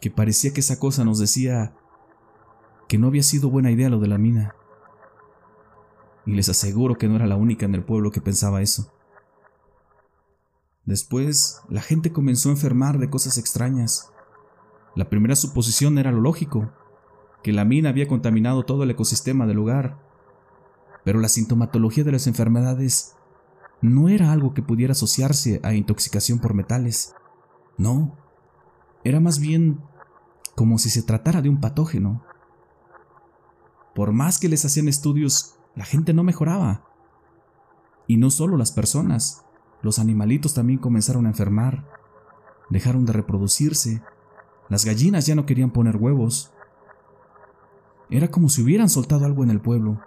que 0.00 0.10
parecía 0.10 0.52
que 0.52 0.60
esa 0.60 0.78
cosa 0.78 1.04
nos 1.04 1.18
decía 1.18 1.74
que 2.88 2.98
no 2.98 3.06
había 3.06 3.22
sido 3.22 3.50
buena 3.50 3.70
idea 3.70 3.90
lo 3.90 4.00
de 4.00 4.08
la 4.08 4.18
mina. 4.18 4.54
Y 6.26 6.32
les 6.32 6.48
aseguro 6.48 6.96
que 6.96 7.08
no 7.08 7.16
era 7.16 7.26
la 7.26 7.36
única 7.36 7.66
en 7.66 7.74
el 7.74 7.84
pueblo 7.84 8.10
que 8.10 8.20
pensaba 8.20 8.62
eso. 8.62 8.92
Después, 10.86 11.60
la 11.68 11.82
gente 11.82 12.12
comenzó 12.12 12.48
a 12.48 12.52
enfermar 12.52 12.98
de 12.98 13.10
cosas 13.10 13.38
extrañas. 13.38 14.10
La 14.96 15.08
primera 15.08 15.36
suposición 15.36 15.98
era 15.98 16.10
lo 16.10 16.20
lógico, 16.20 16.72
que 17.42 17.52
la 17.52 17.64
mina 17.64 17.90
había 17.90 18.08
contaminado 18.08 18.64
todo 18.64 18.82
el 18.82 18.90
ecosistema 18.90 19.46
del 19.46 19.56
lugar. 19.56 19.98
Pero 21.04 21.20
la 21.20 21.28
sintomatología 21.28 22.04
de 22.04 22.12
las 22.12 22.26
enfermedades 22.26 23.14
no 23.82 24.08
era 24.08 24.32
algo 24.32 24.52
que 24.52 24.62
pudiera 24.62 24.92
asociarse 24.92 25.60
a 25.62 25.74
intoxicación 25.74 26.38
por 26.38 26.54
metales. 26.54 27.14
No, 27.78 28.18
era 29.04 29.20
más 29.20 29.38
bien 29.38 29.80
como 30.60 30.76
si 30.76 30.90
se 30.90 31.02
tratara 31.02 31.40
de 31.40 31.48
un 31.48 31.58
patógeno. 31.58 32.22
Por 33.94 34.12
más 34.12 34.38
que 34.38 34.50
les 34.50 34.62
hacían 34.66 34.88
estudios, 34.88 35.54
la 35.74 35.86
gente 35.86 36.12
no 36.12 36.22
mejoraba. 36.22 36.84
Y 38.06 38.18
no 38.18 38.28
solo 38.28 38.58
las 38.58 38.70
personas, 38.70 39.42
los 39.80 39.98
animalitos 39.98 40.52
también 40.52 40.78
comenzaron 40.78 41.24
a 41.24 41.30
enfermar, 41.30 41.88
dejaron 42.68 43.06
de 43.06 43.14
reproducirse, 43.14 44.02
las 44.68 44.84
gallinas 44.84 45.24
ya 45.24 45.34
no 45.34 45.46
querían 45.46 45.70
poner 45.70 45.96
huevos. 45.96 46.52
Era 48.10 48.30
como 48.30 48.50
si 48.50 48.60
hubieran 48.60 48.90
soltado 48.90 49.24
algo 49.24 49.42
en 49.42 49.48
el 49.48 49.62
pueblo. 49.62 50.02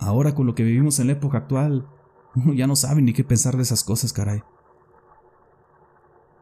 Ahora 0.00 0.34
con 0.34 0.48
lo 0.48 0.56
que 0.56 0.64
vivimos 0.64 0.98
en 0.98 1.06
la 1.06 1.12
época 1.12 1.38
actual, 1.38 1.88
uno 2.34 2.52
ya 2.52 2.66
no 2.66 2.74
sabe 2.74 3.00
ni 3.00 3.12
qué 3.12 3.22
pensar 3.22 3.56
de 3.56 3.62
esas 3.62 3.84
cosas, 3.84 4.12
caray. 4.12 4.42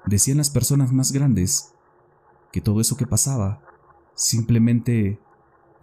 Decían 0.07 0.39
las 0.39 0.49
personas 0.49 0.91
más 0.91 1.13
grandes 1.13 1.74
que 2.55 2.61
todo 2.61 2.81
eso 2.81 2.97
que 2.97 3.05
pasaba 3.05 3.61
simplemente 4.15 5.19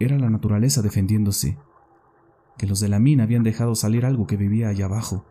era 0.00 0.18
la 0.18 0.30
naturaleza 0.30 0.80
defendiéndose, 0.80 1.58
que 2.56 2.66
los 2.66 2.80
de 2.80 2.88
la 2.88 2.98
mina 2.98 3.24
habían 3.24 3.42
dejado 3.42 3.74
salir 3.74 4.06
algo 4.06 4.26
que 4.26 4.38
vivía 4.38 4.70
allá 4.70 4.86
abajo. 4.86 5.22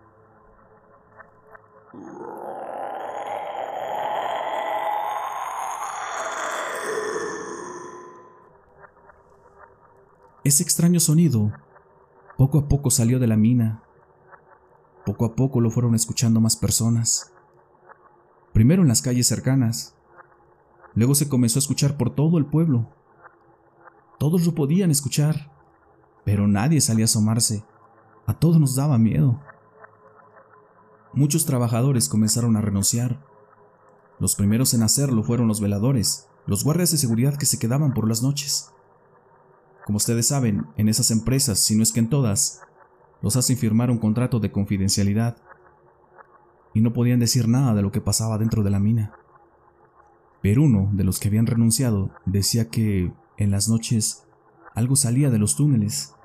Ese 10.43 10.61
extraño 10.61 10.99
sonido 10.99 11.51
poco 12.37 12.59
a 12.59 12.67
poco 12.67 12.91
salió 12.91 13.17
de 13.17 13.25
la 13.25 13.35
mina. 13.35 13.81
Poco 15.07 15.25
a 15.25 15.35
poco 15.35 15.59
lo 15.59 15.71
fueron 15.71 15.95
escuchando 15.95 16.39
más 16.39 16.55
personas. 16.55 17.33
Primero 18.53 18.83
en 18.83 18.89
las 18.89 19.01
calles 19.01 19.25
cercanas, 19.25 19.95
Luego 20.93 21.15
se 21.15 21.29
comenzó 21.29 21.57
a 21.57 21.61
escuchar 21.61 21.97
por 21.97 22.13
todo 22.13 22.37
el 22.37 22.45
pueblo. 22.45 22.89
Todos 24.19 24.45
lo 24.45 24.53
podían 24.53 24.91
escuchar, 24.91 25.51
pero 26.25 26.47
nadie 26.47 26.81
salía 26.81 27.03
a 27.03 27.05
asomarse. 27.05 27.63
A 28.27 28.33
todos 28.33 28.59
nos 28.59 28.75
daba 28.75 28.97
miedo. 28.97 29.39
Muchos 31.13 31.45
trabajadores 31.45 32.07
comenzaron 32.07 32.55
a 32.55 32.61
renunciar. 32.61 33.25
Los 34.19 34.35
primeros 34.35 34.73
en 34.73 34.83
hacerlo 34.83 35.23
fueron 35.23 35.47
los 35.47 35.59
veladores, 35.59 36.29
los 36.45 36.63
guardias 36.63 36.91
de 36.91 36.97
seguridad 36.97 37.35
que 37.35 37.45
se 37.45 37.57
quedaban 37.57 37.93
por 37.93 38.07
las 38.07 38.21
noches. 38.21 38.71
Como 39.85 39.97
ustedes 39.97 40.27
saben, 40.27 40.67
en 40.77 40.89
esas 40.89 41.09
empresas, 41.11 41.59
si 41.59 41.75
no 41.75 41.83
es 41.83 41.91
que 41.91 41.99
en 41.99 42.09
todas, 42.09 42.61
los 43.21 43.35
hacen 43.35 43.57
firmar 43.57 43.89
un 43.89 43.97
contrato 43.97 44.39
de 44.39 44.51
confidencialidad 44.51 45.37
y 46.73 46.81
no 46.81 46.93
podían 46.93 47.19
decir 47.19 47.47
nada 47.47 47.73
de 47.73 47.81
lo 47.81 47.91
que 47.91 48.01
pasaba 48.01 48.37
dentro 48.37 48.63
de 48.63 48.69
la 48.69 48.79
mina. 48.79 49.13
Pero 50.41 50.63
uno 50.63 50.89
de 50.93 51.03
los 51.03 51.19
que 51.19 51.27
habían 51.27 51.45
renunciado 51.45 52.11
decía 52.25 52.69
que 52.69 53.13
en 53.37 53.51
las 53.51 53.69
noches 53.69 54.25
algo 54.73 54.95
salía 54.95 55.29
de 55.29 55.39
los 55.39 55.55
túneles. 55.55 56.15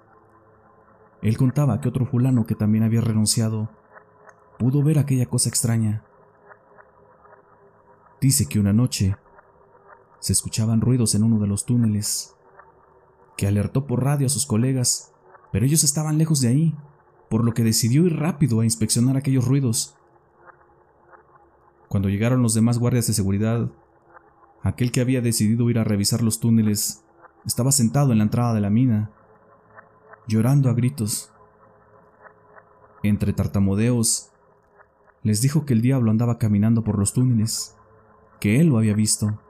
Él 1.23 1.37
contaba 1.37 1.81
que 1.81 1.89
otro 1.89 2.07
fulano 2.07 2.47
que 2.47 2.55
también 2.55 2.85
había 2.85 3.01
renunciado 3.01 3.71
pudo 4.59 4.83
ver 4.83 4.99
aquella 4.99 5.27
cosa 5.27 5.49
extraña. 5.49 6.05
Dice 8.21 8.47
que 8.47 8.59
una 8.59 8.73
noche 8.73 9.17
se 10.21 10.33
escuchaban 10.33 10.81
ruidos 10.81 11.15
en 11.15 11.23
uno 11.23 11.39
de 11.39 11.47
los 11.47 11.67
túneles, 11.67 12.35
que 13.37 13.47
alertó 13.47 13.87
por 13.87 14.03
radio 14.03 14.27
a 14.27 14.31
sus 14.31 14.47
colegas, 14.47 15.13
pero 15.53 15.67
ellos 15.67 15.85
estaban 15.85 16.19
lejos 16.19 16.41
de 16.41 16.49
ahí, 16.49 16.77
por 17.29 17.45
lo 17.45 17.53
que 17.53 17.65
decidió 17.65 18.07
ir 18.07 18.17
rápido 18.17 18.61
a 18.61 18.65
inspeccionar 18.65 19.17
aquellos 19.17 19.47
ruidos. 19.47 19.97
Cuando 21.89 22.09
llegaron 22.09 22.43
los 22.43 22.55
demás 22.55 22.79
guardias 22.79 23.07
de 23.07 23.13
seguridad, 23.13 23.71
Aquel 24.67 24.91
que 24.91 25.01
había 25.01 25.21
decidido 25.21 25.71
ir 25.71 25.79
a 25.79 25.85
revisar 25.85 26.23
los 26.23 26.41
túneles 26.41 27.05
estaba 27.47 27.71
sentado 27.71 28.11
en 28.11 28.19
la 28.19 28.25
entrada 28.25 28.53
de 28.53 28.61
la 28.61 28.69
mina, 28.69 29.13
llorando 30.27 30.69
a 30.69 30.75
gritos. 30.75 31.31
Entre 33.05 33.33
tartamudeos, 33.33 34.33
les 35.23 35.41
dijo 35.41 35.67
que 35.67 35.73
el 35.73 35.83
diablo 35.83 36.11
andaba 36.11 36.39
caminando 36.39 36.83
por 36.83 36.99
los 36.99 37.13
túneles, 37.13 37.77
que 38.41 38.61
él 38.61 38.67
lo 38.67 38.79
había 38.79 38.95
visto. 38.95 39.41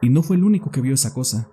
Y 0.00 0.08
no 0.08 0.22
fue 0.22 0.36
el 0.36 0.44
único 0.44 0.70
que 0.70 0.80
vio 0.80 0.94
esa 0.94 1.12
cosa. 1.12 1.50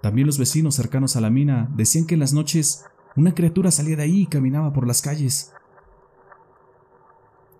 También 0.00 0.28
los 0.28 0.38
vecinos 0.38 0.76
cercanos 0.76 1.16
a 1.16 1.20
la 1.20 1.28
mina 1.28 1.68
decían 1.74 2.06
que 2.06 2.14
en 2.14 2.20
las 2.20 2.32
noches 2.32 2.86
una 3.16 3.34
criatura 3.34 3.72
salía 3.72 3.96
de 3.96 4.04
ahí 4.04 4.20
y 4.20 4.26
caminaba 4.26 4.72
por 4.72 4.86
las 4.86 5.02
calles. 5.02 5.52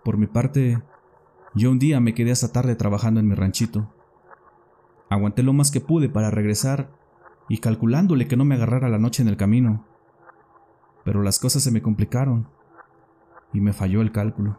Por 0.05 0.19
mi 0.19 0.29
parte, 0.29 0.81
yo 1.55 1.71
un 1.71 1.79
día 1.79 2.01
me 2.01 2.15
quedé 2.15 2.33
hasta 2.33 2.51
tarde 2.51 2.75
trabajando 2.75 3.21
en 3.21 3.29
mi 3.29 3.35
ranchito. 3.35 3.89
Aguanté 5.09 5.45
lo 5.45 5.53
más 5.53 5.71
que 5.71 5.81
pude 5.81 6.09
para 6.09 6.31
regresar 6.31 6.91
y 7.49 7.59
calculándole 7.59 8.27
que 8.27 8.37
no 8.37 8.45
me 8.45 8.57
agarrara 8.57 8.89
la 8.89 8.99
noche 8.99 9.23
en 9.23 9.29
el 9.29 9.37
camino. 9.37 9.87
Pero 11.05 11.23
las 11.23 11.39
cosas 11.39 11.63
se 11.63 11.71
me 11.71 11.83
complicaron 11.83 12.49
y 13.53 13.61
me 13.61 13.73
falló 13.73 14.03
el 14.03 14.11
cálculo. 14.11 14.59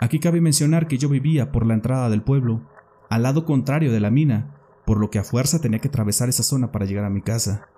Aquí 0.00 0.18
cabe 0.18 0.40
mencionar 0.40 0.88
que 0.88 0.98
yo 0.98 1.08
vivía 1.08 1.52
por 1.52 1.64
la 1.64 1.74
entrada 1.74 2.10
del 2.10 2.22
pueblo, 2.22 2.62
al 3.08 3.22
lado 3.22 3.44
contrario 3.44 3.92
de 3.92 4.00
la 4.00 4.10
mina, 4.10 4.56
por 4.84 4.98
lo 4.98 5.10
que 5.10 5.20
a 5.20 5.24
fuerza 5.24 5.60
tenía 5.60 5.78
que 5.78 5.88
atravesar 5.88 6.28
esa 6.28 6.42
zona 6.42 6.72
para 6.72 6.86
llegar 6.86 7.04
a 7.04 7.10
mi 7.10 7.22
casa. 7.22 7.68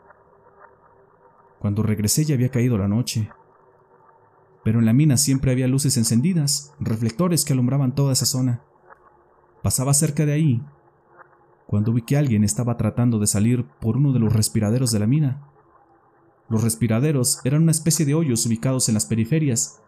Cuando 1.59 1.83
regresé 1.83 2.25
ya 2.25 2.35
había 2.35 2.51
caído 2.51 2.79
la 2.79 2.89
noche 2.89 3.31
pero 4.65 4.79
en 4.79 4.87
la 4.87 4.95
mina 4.95 5.19
siempre 5.19 5.53
había 5.53 5.69
luces 5.69 5.99
encendidas, 5.99 6.73
reflectores 6.81 7.45
que 7.45 7.53
alumbraban 7.53 7.95
toda 7.95 8.15
esa 8.15 8.25
zona. 8.25 8.63
Pasaba 9.63 9.93
cerca 9.95 10.25
de 10.25 10.33
ahí 10.33 10.63
cuando 11.67 11.93
vi 11.93 12.03
que 12.03 12.17
alguien 12.17 12.45
estaba 12.45 12.77
tratando 12.77 13.19
de 13.19 13.27
salir 13.27 13.67
por 13.81 13.97
uno 13.97 14.13
de 14.13 14.21
los 14.21 14.33
respiraderos 14.33 14.91
de 14.91 14.99
la 14.99 15.07
mina. 15.07 15.49
Los 16.49 16.63
respiraderos 16.63 17.41
eran 17.45 17.63
una 17.63 17.73
especie 17.73 18.07
de 18.07 18.15
hoyos 18.15 18.45
ubicados 18.47 18.89
en 18.89 18.95
las 18.95 19.07
periferias, 19.07 19.83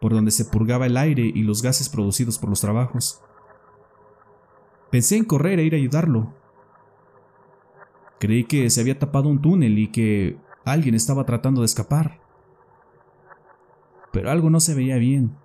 por 0.00 0.12
donde 0.12 0.30
se 0.30 0.44
purgaba 0.44 0.86
el 0.86 0.96
aire 0.96 1.24
y 1.24 1.42
los 1.42 1.62
gases 1.62 1.88
producidos 1.88 2.38
por 2.38 2.50
los 2.50 2.60
trabajos. 2.60 3.20
Pensé 4.90 5.16
en 5.16 5.24
correr 5.24 5.58
e 5.58 5.64
ir 5.64 5.74
a 5.74 5.78
ayudarlo. 5.78 6.34
Creí 8.18 8.44
que 8.44 8.68
se 8.70 8.80
había 8.80 8.98
tapado 8.98 9.28
un 9.28 9.40
túnel 9.40 9.78
y 9.78 9.88
que 9.88 10.38
alguien 10.64 10.94
estaba 10.94 11.24
tratando 11.24 11.62
de 11.62 11.66
escapar 11.66 12.21
pero 14.12 14.30
algo 14.30 14.50
no 14.50 14.60
se 14.60 14.74
veía 14.74 14.96
bien. 14.96 15.36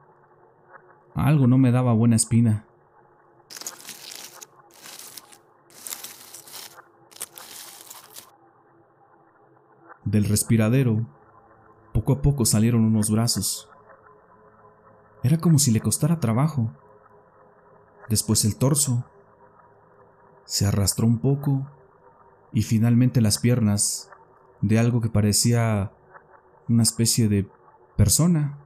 Algo 1.16 1.48
no 1.48 1.58
me 1.58 1.72
daba 1.72 1.94
buena 1.94 2.16
espina. 2.16 2.66
Del 10.04 10.26
respiradero, 10.26 11.08
poco 11.94 12.14
a 12.14 12.22
poco 12.22 12.46
salieron 12.46 12.86
unos 12.86 13.10
brazos. 13.10 13.70
Era 15.24 15.38
como 15.38 15.60
si 15.60 15.72
le 15.72 15.82
costara 15.82 16.20
trabajo. 16.20 16.72
Después 18.10 18.46
el 18.46 18.58
torso. 18.58 19.06
Se 20.46 20.66
arrastró 20.66 21.08
un 21.08 21.20
poco 21.20 21.70
y 22.54 22.62
finalmente 22.62 23.20
las 23.20 23.40
piernas 23.40 24.10
de 24.62 24.80
algo 24.80 25.02
que 25.02 25.10
parecía 25.10 25.92
una 26.70 26.84
especie 26.84 27.28
de 27.28 27.50
persona. 27.98 28.58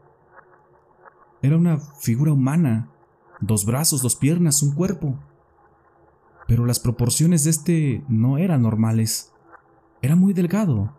Era 1.41 1.57
una 1.57 1.79
figura 1.79 2.33
humana, 2.33 2.91
dos 3.39 3.65
brazos, 3.65 4.03
dos 4.03 4.15
piernas, 4.15 4.61
un 4.61 4.75
cuerpo. 4.75 5.17
Pero 6.47 6.65
las 6.65 6.79
proporciones 6.79 7.45
de 7.45 7.49
este 7.49 8.05
no 8.07 8.37
eran 8.37 8.61
normales. 8.61 9.33
Era 10.01 10.15
muy 10.15 10.33
delgado 10.33 10.93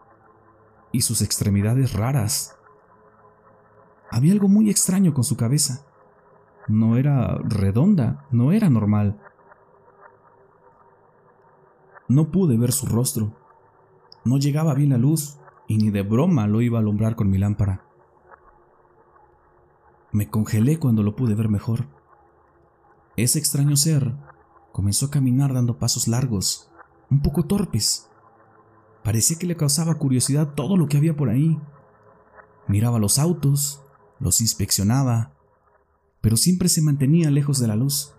y 0.91 1.03
sus 1.03 1.23
extremidades 1.23 1.93
raras. 1.93 2.57
Había 4.11 4.33
algo 4.33 4.49
muy 4.49 4.71
extraño 4.71 5.15
con 5.15 5.25
su 5.25 5.37
cabeza. 5.37 5.87
No 6.69 6.97
era 6.97 7.39
redonda, 7.45 8.27
no 8.31 8.53
era 8.53 8.71
normal. 8.71 9.21
No 12.09 12.31
pude 12.31 12.57
ver 12.57 12.73
su 12.73 12.87
rostro. 12.87 13.37
No 14.25 14.39
llegaba 14.39 14.75
bien 14.75 14.91
la 14.91 14.99
luz 14.99 15.39
y 15.67 15.79
ni 15.79 15.91
de 15.91 16.03
broma 16.03 16.47
lo 16.47 16.61
iba 16.61 16.79
a 16.79 16.81
alumbrar 16.81 17.17
con 17.17 17.31
mi 17.31 17.39
lámpara. 17.39 17.92
Me 20.13 20.29
congelé 20.29 20.79
cuando 20.79 21.03
lo 21.03 21.17
pude 21.17 21.35
ver 21.35 21.49
mejor. 21.49 21.87
Ese 23.17 23.39
extraño 23.39 23.77
ser 23.77 24.15
comenzó 24.71 25.07
a 25.07 25.11
caminar 25.11 25.55
dando 25.55 25.79
pasos 25.79 26.07
largos, 26.07 26.71
un 27.11 27.23
poco 27.23 27.45
torpes. 27.45 28.11
Parecía 29.03 29.39
que 29.39 29.47
le 29.47 29.57
causaba 29.57 29.95
curiosidad 29.95 30.53
todo 30.55 30.77
lo 30.77 30.87
que 30.87 30.99
había 30.99 31.17
por 31.17 31.31
ahí. 31.31 31.59
Miraba 32.69 32.99
los 32.99 33.19
autos, 33.19 33.83
los 34.21 34.43
inspeccionaba, 34.43 35.33
pero 36.21 36.37
siempre 36.37 36.69
se 36.69 36.83
mantenía 36.83 37.31
lejos 37.31 37.59
de 37.59 37.69
la 37.69 37.77
luz. 37.77 38.15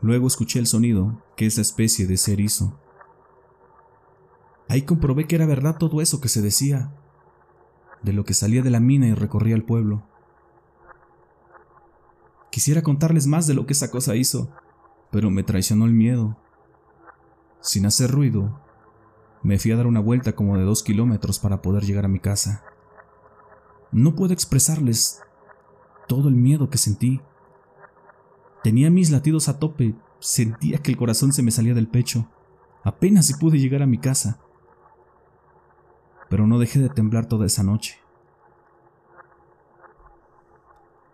Luego 0.00 0.26
escuché 0.28 0.60
el 0.60 0.66
sonido 0.66 1.22
que 1.36 1.44
esa 1.44 1.60
especie 1.60 2.06
de 2.06 2.16
ser 2.16 2.40
hizo. 2.40 2.80
Ahí 4.68 4.82
comprobé 4.82 5.26
que 5.26 5.36
era 5.36 5.46
verdad 5.46 5.78
todo 5.78 6.00
eso 6.00 6.20
que 6.20 6.28
se 6.28 6.42
decía, 6.42 6.92
de 8.02 8.12
lo 8.12 8.24
que 8.24 8.34
salía 8.34 8.62
de 8.62 8.70
la 8.70 8.80
mina 8.80 9.06
y 9.06 9.14
recorría 9.14 9.54
el 9.54 9.64
pueblo. 9.64 10.02
Quisiera 12.50 12.82
contarles 12.82 13.26
más 13.26 13.46
de 13.46 13.54
lo 13.54 13.66
que 13.66 13.74
esa 13.74 13.90
cosa 13.90 14.16
hizo, 14.16 14.50
pero 15.10 15.30
me 15.30 15.42
traicionó 15.42 15.84
el 15.84 15.92
miedo. 15.92 16.36
Sin 17.60 17.86
hacer 17.86 18.10
ruido, 18.10 18.60
me 19.42 19.58
fui 19.58 19.72
a 19.72 19.76
dar 19.76 19.86
una 19.86 20.00
vuelta 20.00 20.34
como 20.34 20.56
de 20.56 20.64
dos 20.64 20.82
kilómetros 20.82 21.38
para 21.38 21.62
poder 21.62 21.84
llegar 21.84 22.04
a 22.04 22.08
mi 22.08 22.18
casa. 22.18 22.64
No 23.92 24.14
puedo 24.14 24.32
expresarles 24.32 25.20
todo 26.08 26.28
el 26.28 26.34
miedo 26.34 26.70
que 26.70 26.78
sentí. 26.78 27.20
Tenía 28.62 28.90
mis 28.90 29.10
latidos 29.10 29.48
a 29.48 29.58
tope, 29.58 29.94
sentía 30.18 30.78
que 30.78 30.90
el 30.90 30.96
corazón 30.96 31.32
se 31.32 31.42
me 31.42 31.50
salía 31.50 31.74
del 31.74 31.88
pecho. 31.88 32.28
Apenas 32.82 33.26
si 33.26 33.34
pude 33.34 33.58
llegar 33.58 33.82
a 33.82 33.86
mi 33.86 33.98
casa. 33.98 34.40
Pero 36.28 36.46
no 36.46 36.58
dejé 36.58 36.80
de 36.80 36.88
temblar 36.88 37.26
toda 37.26 37.46
esa 37.46 37.62
noche. 37.62 37.98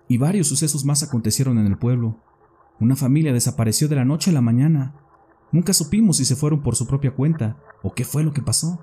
Y 0.08 0.18
varios 0.18 0.48
sucesos 0.48 0.84
más 0.84 1.02
acontecieron 1.02 1.58
en 1.58 1.66
el 1.66 1.78
pueblo. 1.78 2.18
Una 2.80 2.96
familia 2.96 3.32
desapareció 3.32 3.88
de 3.88 3.96
la 3.96 4.04
noche 4.04 4.30
a 4.30 4.34
la 4.34 4.40
mañana. 4.40 4.94
Nunca 5.52 5.72
supimos 5.72 6.18
si 6.18 6.24
se 6.24 6.36
fueron 6.36 6.62
por 6.62 6.76
su 6.76 6.86
propia 6.86 7.14
cuenta 7.14 7.56
o 7.82 7.94
qué 7.94 8.04
fue 8.04 8.22
lo 8.22 8.32
que 8.32 8.42
pasó. 8.42 8.82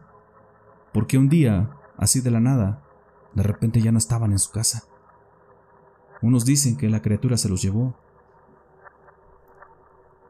Porque 0.94 1.18
un 1.18 1.30
día, 1.30 1.72
así 1.98 2.22
de 2.22 2.32
la 2.32 2.40
nada, 2.40 2.84
de 3.34 3.44
repente 3.44 3.82
ya 3.82 3.92
no 3.92 3.98
estaban 3.98 4.32
en 4.32 4.40
su 4.40 4.52
casa. 4.52 4.86
Unos 6.22 6.46
dicen 6.46 6.78
que 6.78 6.90
la 6.90 7.02
criatura 7.02 7.38
se 7.38 7.50
los 7.50 7.62
llevó. 7.62 7.96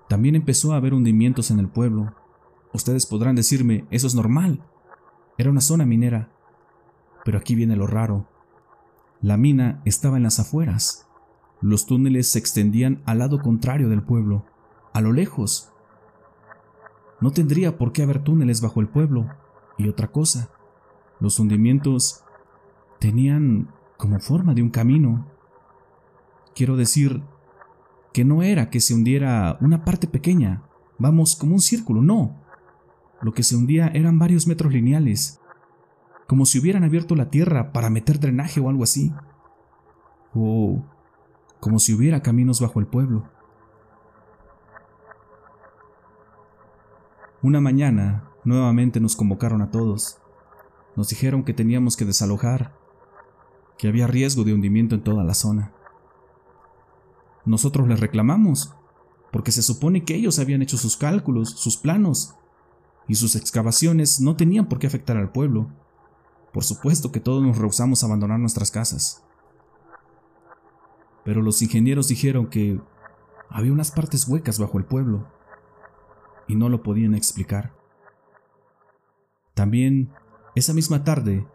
También 0.08 0.36
empezó 0.36 0.74
a 0.74 0.78
haber 0.78 0.94
hundimientos 0.94 1.52
en 1.52 1.60
el 1.60 1.70
pueblo. 1.70 2.14
Ustedes 2.74 3.06
podrán 3.06 3.36
decirme, 3.36 3.86
eso 3.90 4.08
es 4.08 4.16
normal. 4.16 4.64
Era 5.40 5.50
una 5.50 5.62
zona 5.62 5.88
minera. 5.88 6.30
Pero 7.26 7.40
aquí 7.40 7.56
viene 7.56 7.76
lo 7.76 7.88
raro. 7.88 8.28
La 9.22 9.38
mina 9.38 9.82
estaba 9.86 10.18
en 10.18 10.24
las 10.24 10.40
afueras. 10.40 11.08
Los 11.62 11.88
túneles 11.88 12.30
se 12.30 12.38
extendían 12.38 13.02
al 13.06 13.18
lado 13.18 13.42
contrario 13.42 13.90
del 13.90 14.04
pueblo, 14.04 14.46
a 14.94 15.02
lo 15.02 15.12
lejos, 15.12 15.74
no 17.22 17.32
tendría 17.32 17.78
por 17.78 17.92
qué 17.92 18.04
haber 18.04 18.24
túneles 18.24 18.62
bajo 18.62 18.80
el 18.80 18.88
pueblo. 18.88 19.28
Y 19.78 19.88
otra 19.90 20.08
cosa, 20.08 20.50
los 21.20 21.40
hundimientos 21.40 22.24
tenían 23.00 23.74
como 23.98 24.20
forma 24.20 24.54
de 24.54 24.62
un 24.62 24.70
camino. 24.70 25.28
Quiero 26.56 26.78
decir 26.78 27.22
que 28.14 28.24
no 28.24 28.42
era 28.42 28.70
que 28.70 28.80
se 28.80 28.94
hundiera 28.94 29.58
una 29.62 29.84
parte 29.84 30.08
pequeña, 30.08 30.64
vamos, 30.98 31.36
como 31.36 31.54
un 31.54 31.62
círculo, 31.62 32.02
no. 32.02 32.42
Lo 33.22 33.34
que 33.34 33.44
se 33.44 33.56
hundía 33.56 33.88
eran 33.88 34.20
varios 34.20 34.48
metros 34.48 34.72
lineales, 34.72 35.40
como 36.28 36.46
si 36.46 36.60
hubieran 36.60 36.84
abierto 36.84 37.16
la 37.16 37.30
tierra 37.30 37.72
para 37.72 37.90
meter 37.90 38.20
drenaje 38.20 38.60
o 38.60 38.70
algo 38.70 38.84
así. 38.84 39.14
O 40.34 40.84
como 41.60 41.80
si 41.80 41.94
hubiera 41.94 42.22
caminos 42.22 42.62
bajo 42.62 42.80
el 42.80 42.88
pueblo. 42.88 43.30
Una 47.42 47.62
mañana, 47.62 48.30
nuevamente 48.44 49.00
nos 49.00 49.16
convocaron 49.16 49.62
a 49.62 49.72
todos. 49.72 50.20
Nos 50.96 51.10
dijeron 51.10 51.44
que 51.44 51.54
teníamos 51.54 51.98
que 51.98 52.06
desalojar, 52.06 52.76
que 53.78 53.88
había 53.88 54.08
riesgo 54.08 54.44
de 54.44 54.54
hundimiento 54.54 54.96
en 54.96 55.04
toda 55.04 55.24
la 55.24 55.34
zona. 55.34 55.74
Nosotros 57.46 57.88
les 57.88 58.00
reclamamos, 58.00 58.76
porque 59.32 59.52
se 59.52 59.62
supone 59.62 60.04
que 60.04 60.16
ellos 60.16 60.38
habían 60.40 60.62
hecho 60.62 60.78
sus 60.78 60.98
cálculos, 60.98 61.50
sus 61.52 61.78
planos, 61.78 62.36
y 63.10 63.16
sus 63.16 63.36
excavaciones 63.36 64.22
no 64.22 64.36
tenían 64.38 64.70
por 64.70 64.78
qué 64.78 64.88
afectar 64.88 65.18
al 65.18 65.32
pueblo. 65.32 65.68
Por 66.54 66.64
supuesto 66.64 67.12
que 67.12 67.20
todos 67.20 67.44
nos 67.44 67.58
rehusamos 67.58 68.02
a 68.02 68.06
abandonar 68.06 68.40
nuestras 68.40 68.70
casas. 68.70 69.24
Pero 71.26 71.42
los 71.42 71.62
ingenieros 71.64 72.08
dijeron 72.08 72.48
que 72.48 72.80
había 73.50 73.74
unas 73.74 73.90
partes 73.92 74.28
huecas 74.28 74.60
bajo 74.60 74.78
el 74.78 74.86
pueblo 74.86 75.28
y 76.48 76.56
no 76.56 76.70
lo 76.70 76.84
podían 76.84 77.16
explicar. 77.16 77.74
También, 79.56 80.14
esa 80.56 80.74
misma 80.74 81.04
tarde, 81.04 81.48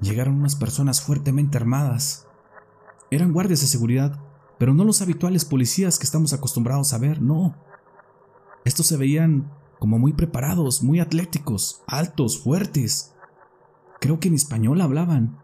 llegaron 0.00 0.34
unas 0.34 0.56
personas 0.56 1.00
fuertemente 1.00 1.58
armadas. 1.58 2.26
Eran 3.12 3.32
guardias 3.32 3.60
de 3.60 3.68
seguridad, 3.68 4.20
pero 4.58 4.74
no 4.74 4.84
los 4.84 5.00
habituales 5.00 5.44
policías 5.44 5.96
que 5.96 6.04
estamos 6.04 6.32
acostumbrados 6.32 6.92
a 6.92 6.98
ver, 6.98 7.22
no. 7.22 7.56
Estos 8.64 8.86
se 8.86 8.96
veían 8.96 9.50
como 9.78 9.98
muy 9.98 10.12
preparados, 10.12 10.82
muy 10.82 11.00
atléticos, 11.00 11.82
altos, 11.86 12.42
fuertes. 12.42 13.14
Creo 14.00 14.20
que 14.20 14.28
en 14.28 14.34
español 14.34 14.80
hablaban. 14.80 15.38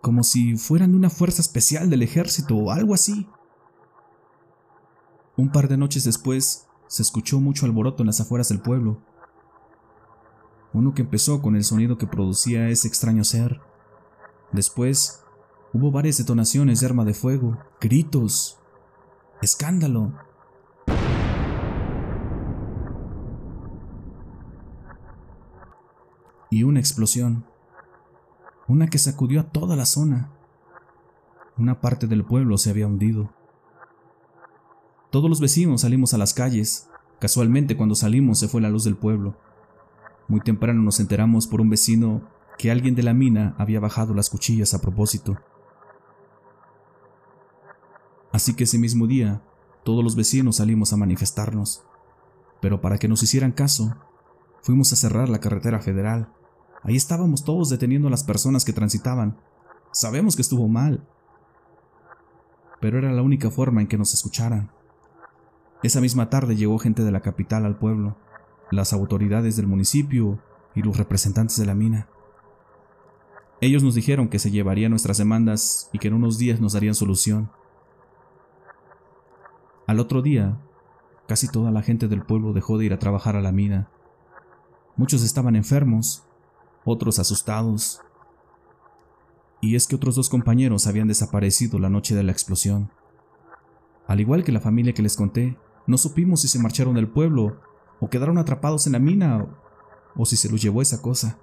Como 0.00 0.22
si 0.22 0.56
fueran 0.56 0.92
de 0.92 0.96
una 0.96 1.10
fuerza 1.10 1.42
especial 1.42 1.90
del 1.90 2.02
ejército 2.02 2.56
o 2.56 2.70
algo 2.70 2.94
así. 2.94 3.28
Un 5.36 5.50
par 5.50 5.68
de 5.68 5.76
noches 5.76 6.04
después, 6.04 6.66
se 6.86 7.02
escuchó 7.02 7.40
mucho 7.40 7.66
alboroto 7.66 8.02
en 8.02 8.06
las 8.06 8.20
afueras 8.20 8.48
del 8.48 8.60
pueblo. 8.60 9.02
Uno 10.72 10.94
que 10.94 11.02
empezó 11.02 11.42
con 11.42 11.56
el 11.56 11.64
sonido 11.64 11.98
que 11.98 12.06
producía 12.06 12.68
ese 12.68 12.88
extraño 12.88 13.24
ser. 13.24 13.60
Después, 14.52 15.22
hubo 15.72 15.90
varias 15.90 16.18
detonaciones 16.18 16.80
de 16.80 16.86
arma 16.86 17.04
de 17.04 17.14
fuego, 17.14 17.58
gritos, 17.80 18.58
escándalo. 19.42 20.14
Y 26.56 26.62
una 26.62 26.80
explosión. 26.80 27.44
Una 28.66 28.86
que 28.86 28.96
sacudió 28.96 29.40
a 29.40 29.50
toda 29.50 29.76
la 29.76 29.84
zona. 29.84 30.30
Una 31.58 31.82
parte 31.82 32.06
del 32.06 32.24
pueblo 32.24 32.56
se 32.56 32.70
había 32.70 32.86
hundido. 32.86 33.30
Todos 35.10 35.28
los 35.28 35.38
vecinos 35.38 35.82
salimos 35.82 36.14
a 36.14 36.16
las 36.16 36.32
calles. 36.32 36.88
Casualmente 37.18 37.76
cuando 37.76 37.94
salimos 37.94 38.38
se 38.38 38.48
fue 38.48 38.62
la 38.62 38.70
luz 38.70 38.84
del 38.84 38.96
pueblo. 38.96 39.36
Muy 40.28 40.40
temprano 40.40 40.80
nos 40.80 40.98
enteramos 40.98 41.46
por 41.46 41.60
un 41.60 41.68
vecino 41.68 42.22
que 42.56 42.70
alguien 42.70 42.94
de 42.94 43.02
la 43.02 43.12
mina 43.12 43.54
había 43.58 43.78
bajado 43.78 44.14
las 44.14 44.30
cuchillas 44.30 44.72
a 44.72 44.80
propósito. 44.80 45.36
Así 48.32 48.54
que 48.54 48.64
ese 48.64 48.78
mismo 48.78 49.06
día, 49.06 49.42
todos 49.84 50.02
los 50.02 50.16
vecinos 50.16 50.56
salimos 50.56 50.94
a 50.94 50.96
manifestarnos. 50.96 51.84
Pero 52.62 52.80
para 52.80 52.96
que 52.96 53.08
nos 53.08 53.22
hicieran 53.22 53.52
caso, 53.52 53.94
fuimos 54.62 54.90
a 54.94 54.96
cerrar 54.96 55.28
la 55.28 55.40
carretera 55.40 55.80
federal. 55.80 56.32
Ahí 56.86 56.94
estábamos 56.94 57.42
todos 57.42 57.68
deteniendo 57.68 58.06
a 58.06 58.12
las 58.12 58.22
personas 58.22 58.64
que 58.64 58.72
transitaban. 58.72 59.36
Sabemos 59.90 60.36
que 60.36 60.42
estuvo 60.42 60.68
mal, 60.68 61.04
pero 62.80 62.98
era 62.98 63.12
la 63.12 63.22
única 63.22 63.50
forma 63.50 63.80
en 63.80 63.88
que 63.88 63.98
nos 63.98 64.14
escucharan. 64.14 64.70
Esa 65.82 66.00
misma 66.00 66.30
tarde 66.30 66.54
llegó 66.54 66.78
gente 66.78 67.02
de 67.02 67.10
la 67.10 67.22
capital 67.22 67.66
al 67.66 67.76
pueblo, 67.76 68.16
las 68.70 68.92
autoridades 68.92 69.56
del 69.56 69.66
municipio 69.66 70.38
y 70.76 70.82
los 70.82 70.96
representantes 70.96 71.56
de 71.56 71.66
la 71.66 71.74
mina. 71.74 72.08
Ellos 73.60 73.82
nos 73.82 73.96
dijeron 73.96 74.28
que 74.28 74.38
se 74.38 74.52
llevarían 74.52 74.90
nuestras 74.90 75.18
demandas 75.18 75.90
y 75.92 75.98
que 75.98 76.06
en 76.06 76.14
unos 76.14 76.38
días 76.38 76.60
nos 76.60 76.74
darían 76.74 76.94
solución. 76.94 77.50
Al 79.88 79.98
otro 79.98 80.22
día, 80.22 80.60
casi 81.26 81.48
toda 81.48 81.72
la 81.72 81.82
gente 81.82 82.06
del 82.06 82.22
pueblo 82.22 82.52
dejó 82.52 82.78
de 82.78 82.84
ir 82.84 82.92
a 82.92 83.00
trabajar 83.00 83.34
a 83.34 83.40
la 83.40 83.50
mina. 83.50 83.88
Muchos 84.94 85.24
estaban 85.24 85.56
enfermos, 85.56 86.25
otros 86.86 87.18
asustados. 87.18 88.00
Y 89.60 89.74
es 89.76 89.86
que 89.86 89.96
otros 89.96 90.14
dos 90.14 90.30
compañeros 90.30 90.86
habían 90.86 91.08
desaparecido 91.08 91.78
la 91.78 91.90
noche 91.90 92.14
de 92.14 92.22
la 92.22 92.32
explosión. 92.32 92.90
Al 94.06 94.20
igual 94.20 94.44
que 94.44 94.52
la 94.52 94.60
familia 94.60 94.94
que 94.94 95.02
les 95.02 95.16
conté, 95.16 95.58
no 95.86 95.98
supimos 95.98 96.40
si 96.40 96.48
se 96.48 96.60
marcharon 96.60 96.94
del 96.94 97.08
pueblo 97.08 97.60
o 98.00 98.08
quedaron 98.08 98.38
atrapados 98.38 98.86
en 98.86 98.92
la 98.92 98.98
mina 99.00 99.46
o, 100.14 100.24
si 100.24 100.36
se 100.36 100.48
los 100.48 100.62
llevó 100.62 100.80
esa 100.80 101.02
cosa. 101.02 101.38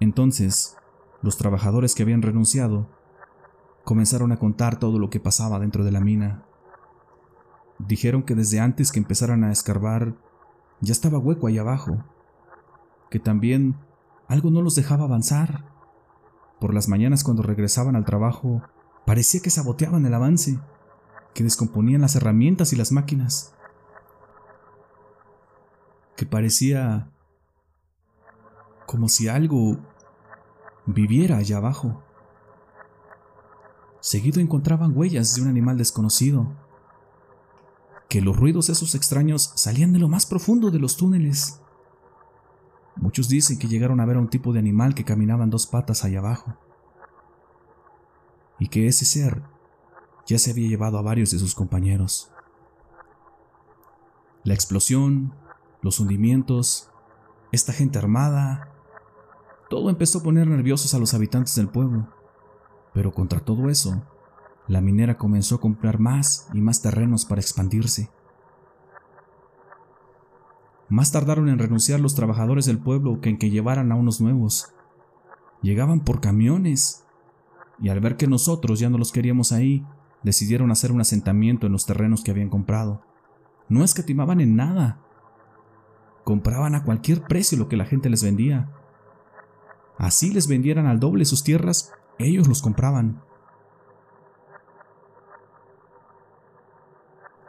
Entonces, 0.00 0.76
los 1.22 1.36
trabajadores 1.38 1.94
que 1.94 2.02
habían 2.02 2.22
renunciado 2.22 2.88
comenzaron 3.84 4.32
a 4.32 4.38
contar 4.38 4.78
todo 4.78 4.98
lo 4.98 5.08
que 5.08 5.20
pasaba 5.20 5.60
dentro 5.60 5.84
de 5.84 5.92
la 5.92 6.00
mina. 6.00 6.44
Dijeron 7.78 8.24
que 8.24 8.34
desde 8.34 8.60
antes 8.60 8.90
que 8.90 8.98
empezaran 8.98 9.44
a 9.44 9.52
escarbar 9.52 10.16
ya 10.80 10.92
estaba 10.92 11.18
hueco 11.18 11.46
ahí 11.46 11.58
abajo, 11.58 12.04
que 13.14 13.20
también 13.20 13.76
algo 14.26 14.50
no 14.50 14.60
los 14.60 14.74
dejaba 14.74 15.04
avanzar. 15.04 15.72
Por 16.58 16.74
las 16.74 16.88
mañanas 16.88 17.22
cuando 17.22 17.44
regresaban 17.44 17.94
al 17.94 18.04
trabajo, 18.04 18.62
parecía 19.06 19.40
que 19.40 19.50
saboteaban 19.50 20.04
el 20.04 20.14
avance, 20.14 20.58
que 21.32 21.44
descomponían 21.44 22.00
las 22.00 22.16
herramientas 22.16 22.72
y 22.72 22.76
las 22.76 22.90
máquinas, 22.90 23.54
que 26.16 26.26
parecía 26.26 27.08
como 28.84 29.08
si 29.08 29.28
algo 29.28 29.78
viviera 30.84 31.36
allá 31.36 31.58
abajo. 31.58 32.02
Seguido 34.00 34.40
encontraban 34.40 34.90
huellas 34.92 35.36
de 35.36 35.42
un 35.42 35.46
animal 35.46 35.78
desconocido, 35.78 36.52
que 38.08 38.20
los 38.20 38.36
ruidos 38.36 38.70
esos 38.70 38.96
extraños 38.96 39.52
salían 39.54 39.92
de 39.92 40.00
lo 40.00 40.08
más 40.08 40.26
profundo 40.26 40.72
de 40.72 40.80
los 40.80 40.96
túneles. 40.96 41.60
Muchos 42.96 43.28
dicen 43.28 43.58
que 43.58 43.68
llegaron 43.68 44.00
a 44.00 44.06
ver 44.06 44.16
a 44.16 44.20
un 44.20 44.28
tipo 44.28 44.52
de 44.52 44.58
animal 44.58 44.94
que 44.94 45.04
caminaba 45.04 45.44
en 45.44 45.50
dos 45.50 45.66
patas 45.66 46.04
allá 46.04 46.20
abajo, 46.20 46.56
y 48.58 48.68
que 48.68 48.86
ese 48.86 49.04
ser 49.04 49.42
ya 50.26 50.38
se 50.38 50.52
había 50.52 50.68
llevado 50.68 50.98
a 50.98 51.02
varios 51.02 51.30
de 51.30 51.38
sus 51.38 51.54
compañeros. 51.54 52.30
La 54.44 54.54
explosión, 54.54 55.34
los 55.82 56.00
hundimientos, 56.00 56.90
esta 57.52 57.72
gente 57.72 57.98
armada, 57.98 58.70
todo 59.68 59.90
empezó 59.90 60.18
a 60.18 60.22
poner 60.22 60.46
nerviosos 60.46 60.94
a 60.94 60.98
los 60.98 61.14
habitantes 61.14 61.54
del 61.56 61.68
pueblo. 61.68 62.08
Pero 62.92 63.12
contra 63.12 63.40
todo 63.40 63.68
eso, 63.68 64.02
la 64.68 64.80
minera 64.80 65.18
comenzó 65.18 65.56
a 65.56 65.60
comprar 65.60 65.98
más 65.98 66.48
y 66.52 66.60
más 66.60 66.80
terrenos 66.80 67.24
para 67.24 67.40
expandirse. 67.40 68.10
Más 70.88 71.12
tardaron 71.12 71.48
en 71.48 71.58
renunciar 71.58 72.00
los 72.00 72.14
trabajadores 72.14 72.66
del 72.66 72.78
pueblo 72.78 73.20
que 73.20 73.30
en 73.30 73.38
que 73.38 73.50
llevaran 73.50 73.90
a 73.90 73.96
unos 73.96 74.20
nuevos. 74.20 74.74
Llegaban 75.62 76.00
por 76.00 76.20
camiones, 76.20 77.04
y 77.80 77.88
al 77.88 78.00
ver 78.00 78.16
que 78.16 78.26
nosotros 78.26 78.78
ya 78.78 78.90
no 78.90 78.98
los 78.98 79.12
queríamos 79.12 79.52
ahí, 79.52 79.86
decidieron 80.22 80.70
hacer 80.70 80.92
un 80.92 81.00
asentamiento 81.00 81.66
en 81.66 81.72
los 81.72 81.86
terrenos 81.86 82.22
que 82.22 82.30
habían 82.30 82.50
comprado. 82.50 83.02
No 83.68 83.82
escatimaban 83.82 84.40
en 84.40 84.56
nada. 84.56 85.00
Compraban 86.24 86.74
a 86.74 86.84
cualquier 86.84 87.22
precio 87.22 87.58
lo 87.58 87.68
que 87.68 87.76
la 87.76 87.86
gente 87.86 88.10
les 88.10 88.22
vendía. 88.22 88.70
Así 89.98 90.32
les 90.32 90.48
vendieran 90.48 90.86
al 90.86 91.00
doble 91.00 91.24
sus 91.24 91.44
tierras, 91.44 91.92
ellos 92.18 92.48
los 92.48 92.62
compraban. 92.62 93.22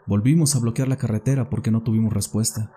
Volvimos 0.06 0.56
a 0.56 0.60
bloquear 0.60 0.88
la 0.88 0.98
carretera 0.98 1.50
porque 1.50 1.72
no 1.72 1.82
tuvimos 1.82 2.14
respuesta. 2.14 2.74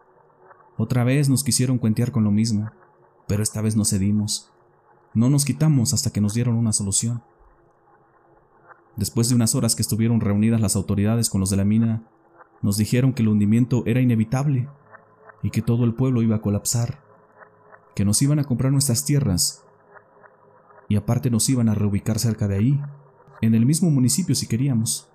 Otra 0.78 1.02
vez 1.02 1.28
nos 1.28 1.42
quisieron 1.42 1.78
cuentear 1.78 2.12
con 2.12 2.22
lo 2.22 2.30
mismo, 2.30 2.70
pero 3.26 3.42
esta 3.42 3.60
vez 3.60 3.74
no 3.74 3.84
cedimos. 3.84 4.52
No 5.12 5.28
nos 5.28 5.44
quitamos 5.44 5.92
hasta 5.92 6.10
que 6.10 6.20
nos 6.20 6.34
dieron 6.34 6.54
una 6.54 6.72
solución. 6.72 7.24
Después 8.94 9.28
de 9.28 9.34
unas 9.34 9.56
horas 9.56 9.74
que 9.74 9.82
estuvieron 9.82 10.20
reunidas 10.20 10.60
las 10.60 10.76
autoridades 10.76 11.30
con 11.30 11.40
los 11.40 11.50
de 11.50 11.56
la 11.56 11.64
mina, 11.64 12.04
nos 12.62 12.76
dijeron 12.76 13.12
que 13.12 13.22
el 13.22 13.28
hundimiento 13.28 13.82
era 13.86 14.00
inevitable 14.00 14.68
y 15.42 15.50
que 15.50 15.62
todo 15.62 15.84
el 15.84 15.94
pueblo 15.94 16.22
iba 16.22 16.36
a 16.36 16.40
colapsar, 16.40 17.02
que 17.96 18.04
nos 18.04 18.22
iban 18.22 18.38
a 18.38 18.44
comprar 18.44 18.70
nuestras 18.70 19.04
tierras 19.04 19.64
y 20.88 20.94
aparte 20.94 21.28
nos 21.28 21.48
iban 21.48 21.68
a 21.68 21.74
reubicar 21.74 22.20
cerca 22.20 22.46
de 22.46 22.54
ahí, 22.54 22.80
en 23.40 23.56
el 23.56 23.66
mismo 23.66 23.90
municipio 23.90 24.36
si 24.36 24.46
queríamos. 24.46 25.10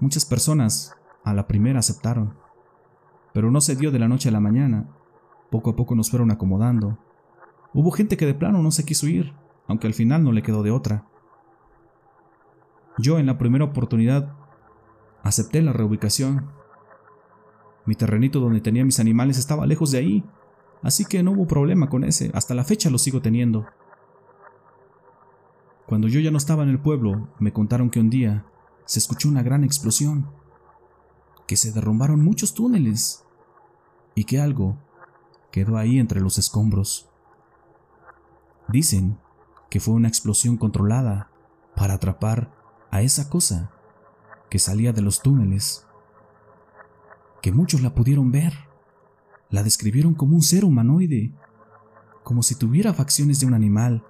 Muchas 0.00 0.24
personas 0.24 0.96
a 1.22 1.32
la 1.32 1.46
primera 1.46 1.78
aceptaron, 1.78 2.41
pero 3.32 3.50
no 3.50 3.60
se 3.60 3.76
dio 3.76 3.90
de 3.90 3.98
la 3.98 4.08
noche 4.08 4.28
a 4.28 4.32
la 4.32 4.40
mañana. 4.40 4.88
Poco 5.50 5.70
a 5.70 5.76
poco 5.76 5.94
nos 5.94 6.10
fueron 6.10 6.30
acomodando. 6.30 6.98
Hubo 7.74 7.90
gente 7.90 8.16
que 8.16 8.26
de 8.26 8.34
plano 8.34 8.62
no 8.62 8.70
se 8.70 8.84
quiso 8.84 9.06
ir, 9.06 9.32
aunque 9.66 9.86
al 9.86 9.94
final 9.94 10.22
no 10.24 10.32
le 10.32 10.42
quedó 10.42 10.62
de 10.62 10.70
otra. 10.70 11.06
Yo 12.98 13.18
en 13.18 13.26
la 13.26 13.38
primera 13.38 13.64
oportunidad 13.64 14.34
acepté 15.22 15.62
la 15.62 15.72
reubicación. 15.72 16.50
Mi 17.86 17.94
terrenito 17.94 18.40
donde 18.40 18.60
tenía 18.60 18.84
mis 18.84 19.00
animales 19.00 19.38
estaba 19.38 19.66
lejos 19.66 19.90
de 19.90 19.98
ahí, 19.98 20.24
así 20.82 21.04
que 21.04 21.22
no 21.22 21.32
hubo 21.32 21.46
problema 21.46 21.88
con 21.88 22.04
ese, 22.04 22.30
hasta 22.34 22.54
la 22.54 22.64
fecha 22.64 22.90
lo 22.90 22.98
sigo 22.98 23.22
teniendo. 23.22 23.66
Cuando 25.86 26.08
yo 26.08 26.20
ya 26.20 26.30
no 26.30 26.38
estaba 26.38 26.62
en 26.62 26.68
el 26.68 26.78
pueblo, 26.78 27.28
me 27.38 27.52
contaron 27.52 27.90
que 27.90 28.00
un 28.00 28.10
día 28.10 28.46
se 28.84 28.98
escuchó 28.98 29.28
una 29.28 29.42
gran 29.42 29.64
explosión, 29.64 30.30
que 31.52 31.56
se 31.58 31.70
derrumbaron 31.70 32.24
muchos 32.24 32.54
túneles 32.54 33.26
y 34.14 34.24
que 34.24 34.40
algo 34.40 34.78
quedó 35.50 35.76
ahí 35.76 35.98
entre 35.98 36.22
los 36.22 36.38
escombros. 36.38 37.10
Dicen 38.68 39.18
que 39.68 39.78
fue 39.78 39.92
una 39.92 40.08
explosión 40.08 40.56
controlada 40.56 41.30
para 41.76 41.92
atrapar 41.92 42.54
a 42.90 43.02
esa 43.02 43.28
cosa 43.28 43.70
que 44.48 44.58
salía 44.58 44.94
de 44.94 45.02
los 45.02 45.20
túneles, 45.20 45.86
que 47.42 47.52
muchos 47.52 47.82
la 47.82 47.94
pudieron 47.94 48.32
ver, 48.32 48.54
la 49.50 49.62
describieron 49.62 50.14
como 50.14 50.34
un 50.34 50.42
ser 50.42 50.64
humanoide, 50.64 51.34
como 52.24 52.42
si 52.42 52.54
tuviera 52.54 52.94
facciones 52.94 53.40
de 53.40 53.46
un 53.46 53.52
animal, 53.52 54.06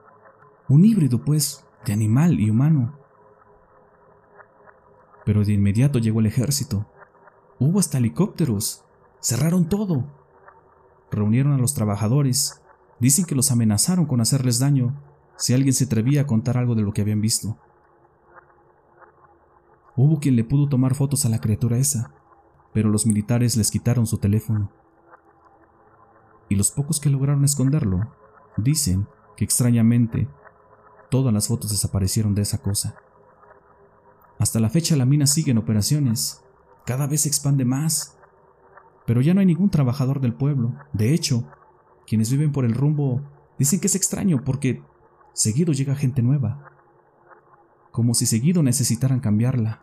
un 0.68 0.84
híbrido 0.84 1.24
pues 1.24 1.66
de 1.84 1.92
animal 1.92 2.38
y 2.38 2.50
humano. 2.50 2.96
Pero 5.24 5.44
de 5.44 5.54
inmediato 5.54 5.98
llegó 5.98 6.20
el 6.20 6.26
ejército. 6.26 6.86
Hubo 7.64 7.78
hasta 7.78 7.98
helicópteros. 7.98 8.82
Cerraron 9.20 9.68
todo. 9.68 10.04
Reunieron 11.12 11.52
a 11.52 11.58
los 11.58 11.74
trabajadores. 11.74 12.60
Dicen 12.98 13.24
que 13.24 13.36
los 13.36 13.52
amenazaron 13.52 14.06
con 14.06 14.20
hacerles 14.20 14.58
daño 14.58 15.00
si 15.36 15.54
alguien 15.54 15.72
se 15.72 15.84
atrevía 15.84 16.22
a 16.22 16.26
contar 16.26 16.58
algo 16.58 16.74
de 16.74 16.82
lo 16.82 16.92
que 16.92 17.02
habían 17.02 17.20
visto. 17.20 17.56
Hubo 19.94 20.18
quien 20.18 20.34
le 20.34 20.42
pudo 20.42 20.68
tomar 20.68 20.96
fotos 20.96 21.24
a 21.24 21.28
la 21.28 21.40
criatura 21.40 21.78
esa, 21.78 22.12
pero 22.72 22.90
los 22.90 23.06
militares 23.06 23.56
les 23.56 23.70
quitaron 23.70 24.08
su 24.08 24.18
teléfono. 24.18 24.72
Y 26.48 26.56
los 26.56 26.72
pocos 26.72 26.98
que 26.98 27.10
lograron 27.10 27.44
esconderlo 27.44 28.12
dicen 28.56 29.06
que 29.36 29.44
extrañamente 29.44 30.26
todas 31.12 31.32
las 31.32 31.46
fotos 31.46 31.70
desaparecieron 31.70 32.34
de 32.34 32.42
esa 32.42 32.58
cosa. 32.58 32.96
Hasta 34.40 34.58
la 34.58 34.68
fecha 34.68 34.96
la 34.96 35.06
mina 35.06 35.28
sigue 35.28 35.52
en 35.52 35.58
operaciones, 35.58 36.42
cada 36.86 37.06
vez 37.06 37.22
se 37.22 37.28
expande 37.28 37.64
más, 37.64 38.18
pero 39.06 39.20
ya 39.20 39.34
no 39.34 39.40
hay 39.40 39.46
ningún 39.46 39.70
trabajador 39.70 40.20
del 40.20 40.34
pueblo. 40.34 40.74
De 40.92 41.12
hecho, 41.12 41.44
quienes 42.06 42.30
viven 42.30 42.52
por 42.52 42.64
el 42.64 42.74
rumbo 42.74 43.22
dicen 43.58 43.80
que 43.80 43.86
es 43.86 43.94
extraño 43.94 44.42
porque 44.44 44.82
seguido 45.32 45.72
llega 45.72 45.94
gente 45.94 46.22
nueva, 46.22 46.72
como 47.90 48.14
si 48.14 48.26
seguido 48.26 48.62
necesitaran 48.62 49.20
cambiarla. 49.20 49.82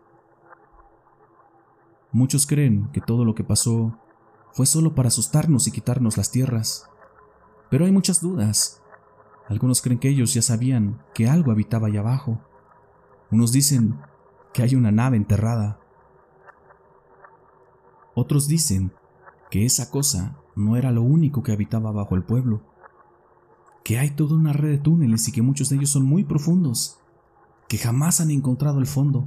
Muchos 2.12 2.46
creen 2.46 2.88
que 2.92 3.00
todo 3.00 3.24
lo 3.24 3.34
que 3.34 3.44
pasó 3.44 3.98
fue 4.52 4.66
solo 4.66 4.94
para 4.94 5.08
asustarnos 5.08 5.68
y 5.68 5.70
quitarnos 5.70 6.16
las 6.16 6.30
tierras, 6.30 6.90
pero 7.70 7.84
hay 7.84 7.92
muchas 7.92 8.20
dudas. 8.20 8.82
Algunos 9.48 9.80
creen 9.80 9.98
que 9.98 10.08
ellos 10.08 10.34
ya 10.34 10.42
sabían 10.42 11.02
que 11.14 11.28
algo 11.28 11.52
habitaba 11.52 11.88
allá 11.88 12.00
abajo. 12.00 12.40
Unos 13.30 13.52
dicen 13.52 13.98
que 14.52 14.62
hay 14.62 14.74
una 14.74 14.90
nave 14.90 15.16
enterrada. 15.16 15.80
Otros 18.20 18.48
dicen 18.48 18.92
que 19.50 19.64
esa 19.64 19.90
cosa 19.90 20.36
no 20.54 20.76
era 20.76 20.90
lo 20.90 21.00
único 21.00 21.42
que 21.42 21.52
habitaba 21.52 21.90
bajo 21.90 22.16
el 22.16 22.22
pueblo, 22.22 22.60
que 23.82 23.98
hay 23.98 24.10
toda 24.10 24.34
una 24.34 24.52
red 24.52 24.72
de 24.72 24.78
túneles 24.78 25.26
y 25.26 25.32
que 25.32 25.40
muchos 25.40 25.70
de 25.70 25.76
ellos 25.76 25.88
son 25.88 26.04
muy 26.04 26.24
profundos, 26.24 27.00
que 27.66 27.78
jamás 27.78 28.20
han 28.20 28.30
encontrado 28.30 28.78
el 28.78 28.86
fondo. 28.86 29.26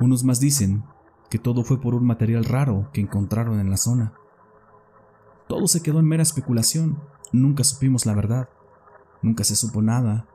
Unos 0.00 0.24
más 0.24 0.40
dicen 0.40 0.82
que 1.28 1.38
todo 1.38 1.62
fue 1.62 1.78
por 1.78 1.94
un 1.94 2.06
material 2.06 2.46
raro 2.46 2.88
que 2.94 3.02
encontraron 3.02 3.60
en 3.60 3.68
la 3.68 3.76
zona. 3.76 4.14
Todo 5.46 5.68
se 5.68 5.82
quedó 5.82 5.98
en 5.98 6.06
mera 6.06 6.22
especulación, 6.22 6.98
nunca 7.34 7.64
supimos 7.64 8.06
la 8.06 8.14
verdad, 8.14 8.48
nunca 9.20 9.44
se 9.44 9.56
supo 9.56 9.82
nada. 9.82 10.26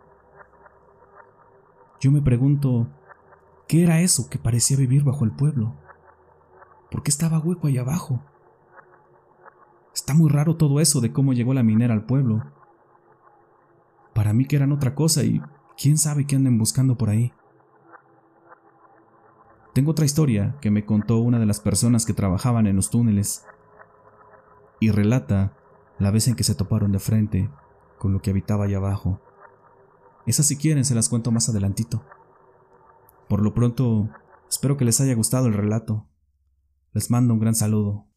Yo 2.00 2.12
me 2.12 2.22
pregunto, 2.22 2.90
¿qué 3.68 3.82
era 3.82 4.02
eso 4.02 4.30
que 4.30 4.38
parecía 4.38 4.78
vivir 4.78 5.04
bajo 5.04 5.26
el 5.26 5.32
pueblo? 5.32 5.82
¿Por 6.94 7.02
qué 7.02 7.10
estaba 7.10 7.40
hueco 7.40 7.66
ahí 7.66 7.80
abajo? 7.80 8.22
Está 9.96 10.14
muy 10.14 10.30
raro 10.30 10.58
todo 10.58 10.80
eso 10.80 11.02
de 11.02 11.12
cómo 11.12 11.34
llegó 11.34 11.56
la 11.56 11.64
minera 11.64 11.92
al 11.92 12.06
pueblo. 12.06 12.44
Para 14.14 14.32
mí 14.32 14.46
que 14.46 14.58
eran 14.58 14.72
otra 14.72 14.94
cosa 14.94 15.24
y 15.24 15.42
quién 15.76 15.98
sabe 15.98 16.28
qué 16.28 16.36
anden 16.36 16.60
buscando 16.60 16.96
por 16.96 17.10
ahí. 17.10 17.34
Tengo 19.74 19.90
otra 19.90 20.06
historia 20.06 20.56
que 20.62 20.70
me 20.70 20.86
contó 20.86 21.18
una 21.18 21.40
de 21.40 21.48
las 21.48 21.60
personas 21.60 22.06
que 22.06 22.14
trabajaban 22.14 22.68
en 22.68 22.76
los 22.76 22.92
túneles 22.92 23.44
y 24.80 24.92
relata 24.92 25.58
la 25.98 26.12
vez 26.12 26.28
en 26.28 26.36
que 26.36 26.44
se 26.44 26.54
toparon 26.54 26.92
de 26.92 27.00
frente 27.00 27.50
con 27.98 28.14
lo 28.14 28.22
que 28.22 28.30
habitaba 28.30 28.66
allá 28.66 28.78
abajo. 28.78 29.20
Esas 30.28 30.46
si 30.46 30.58
quieren 30.58 30.86
se 30.86 30.94
las 30.94 31.10
cuento 31.10 31.32
más 31.32 31.50
adelantito. 31.50 32.04
Por 33.28 33.42
lo 33.42 33.56
pronto, 33.56 34.12
espero 34.48 34.78
que 34.78 34.86
les 34.86 35.02
haya 35.02 35.16
gustado 35.16 35.48
el 35.48 35.56
relato. 35.56 36.06
Les 36.94 37.10
mando 37.10 37.34
un 37.34 37.40
gran 37.40 37.56
saludo. 37.56 38.08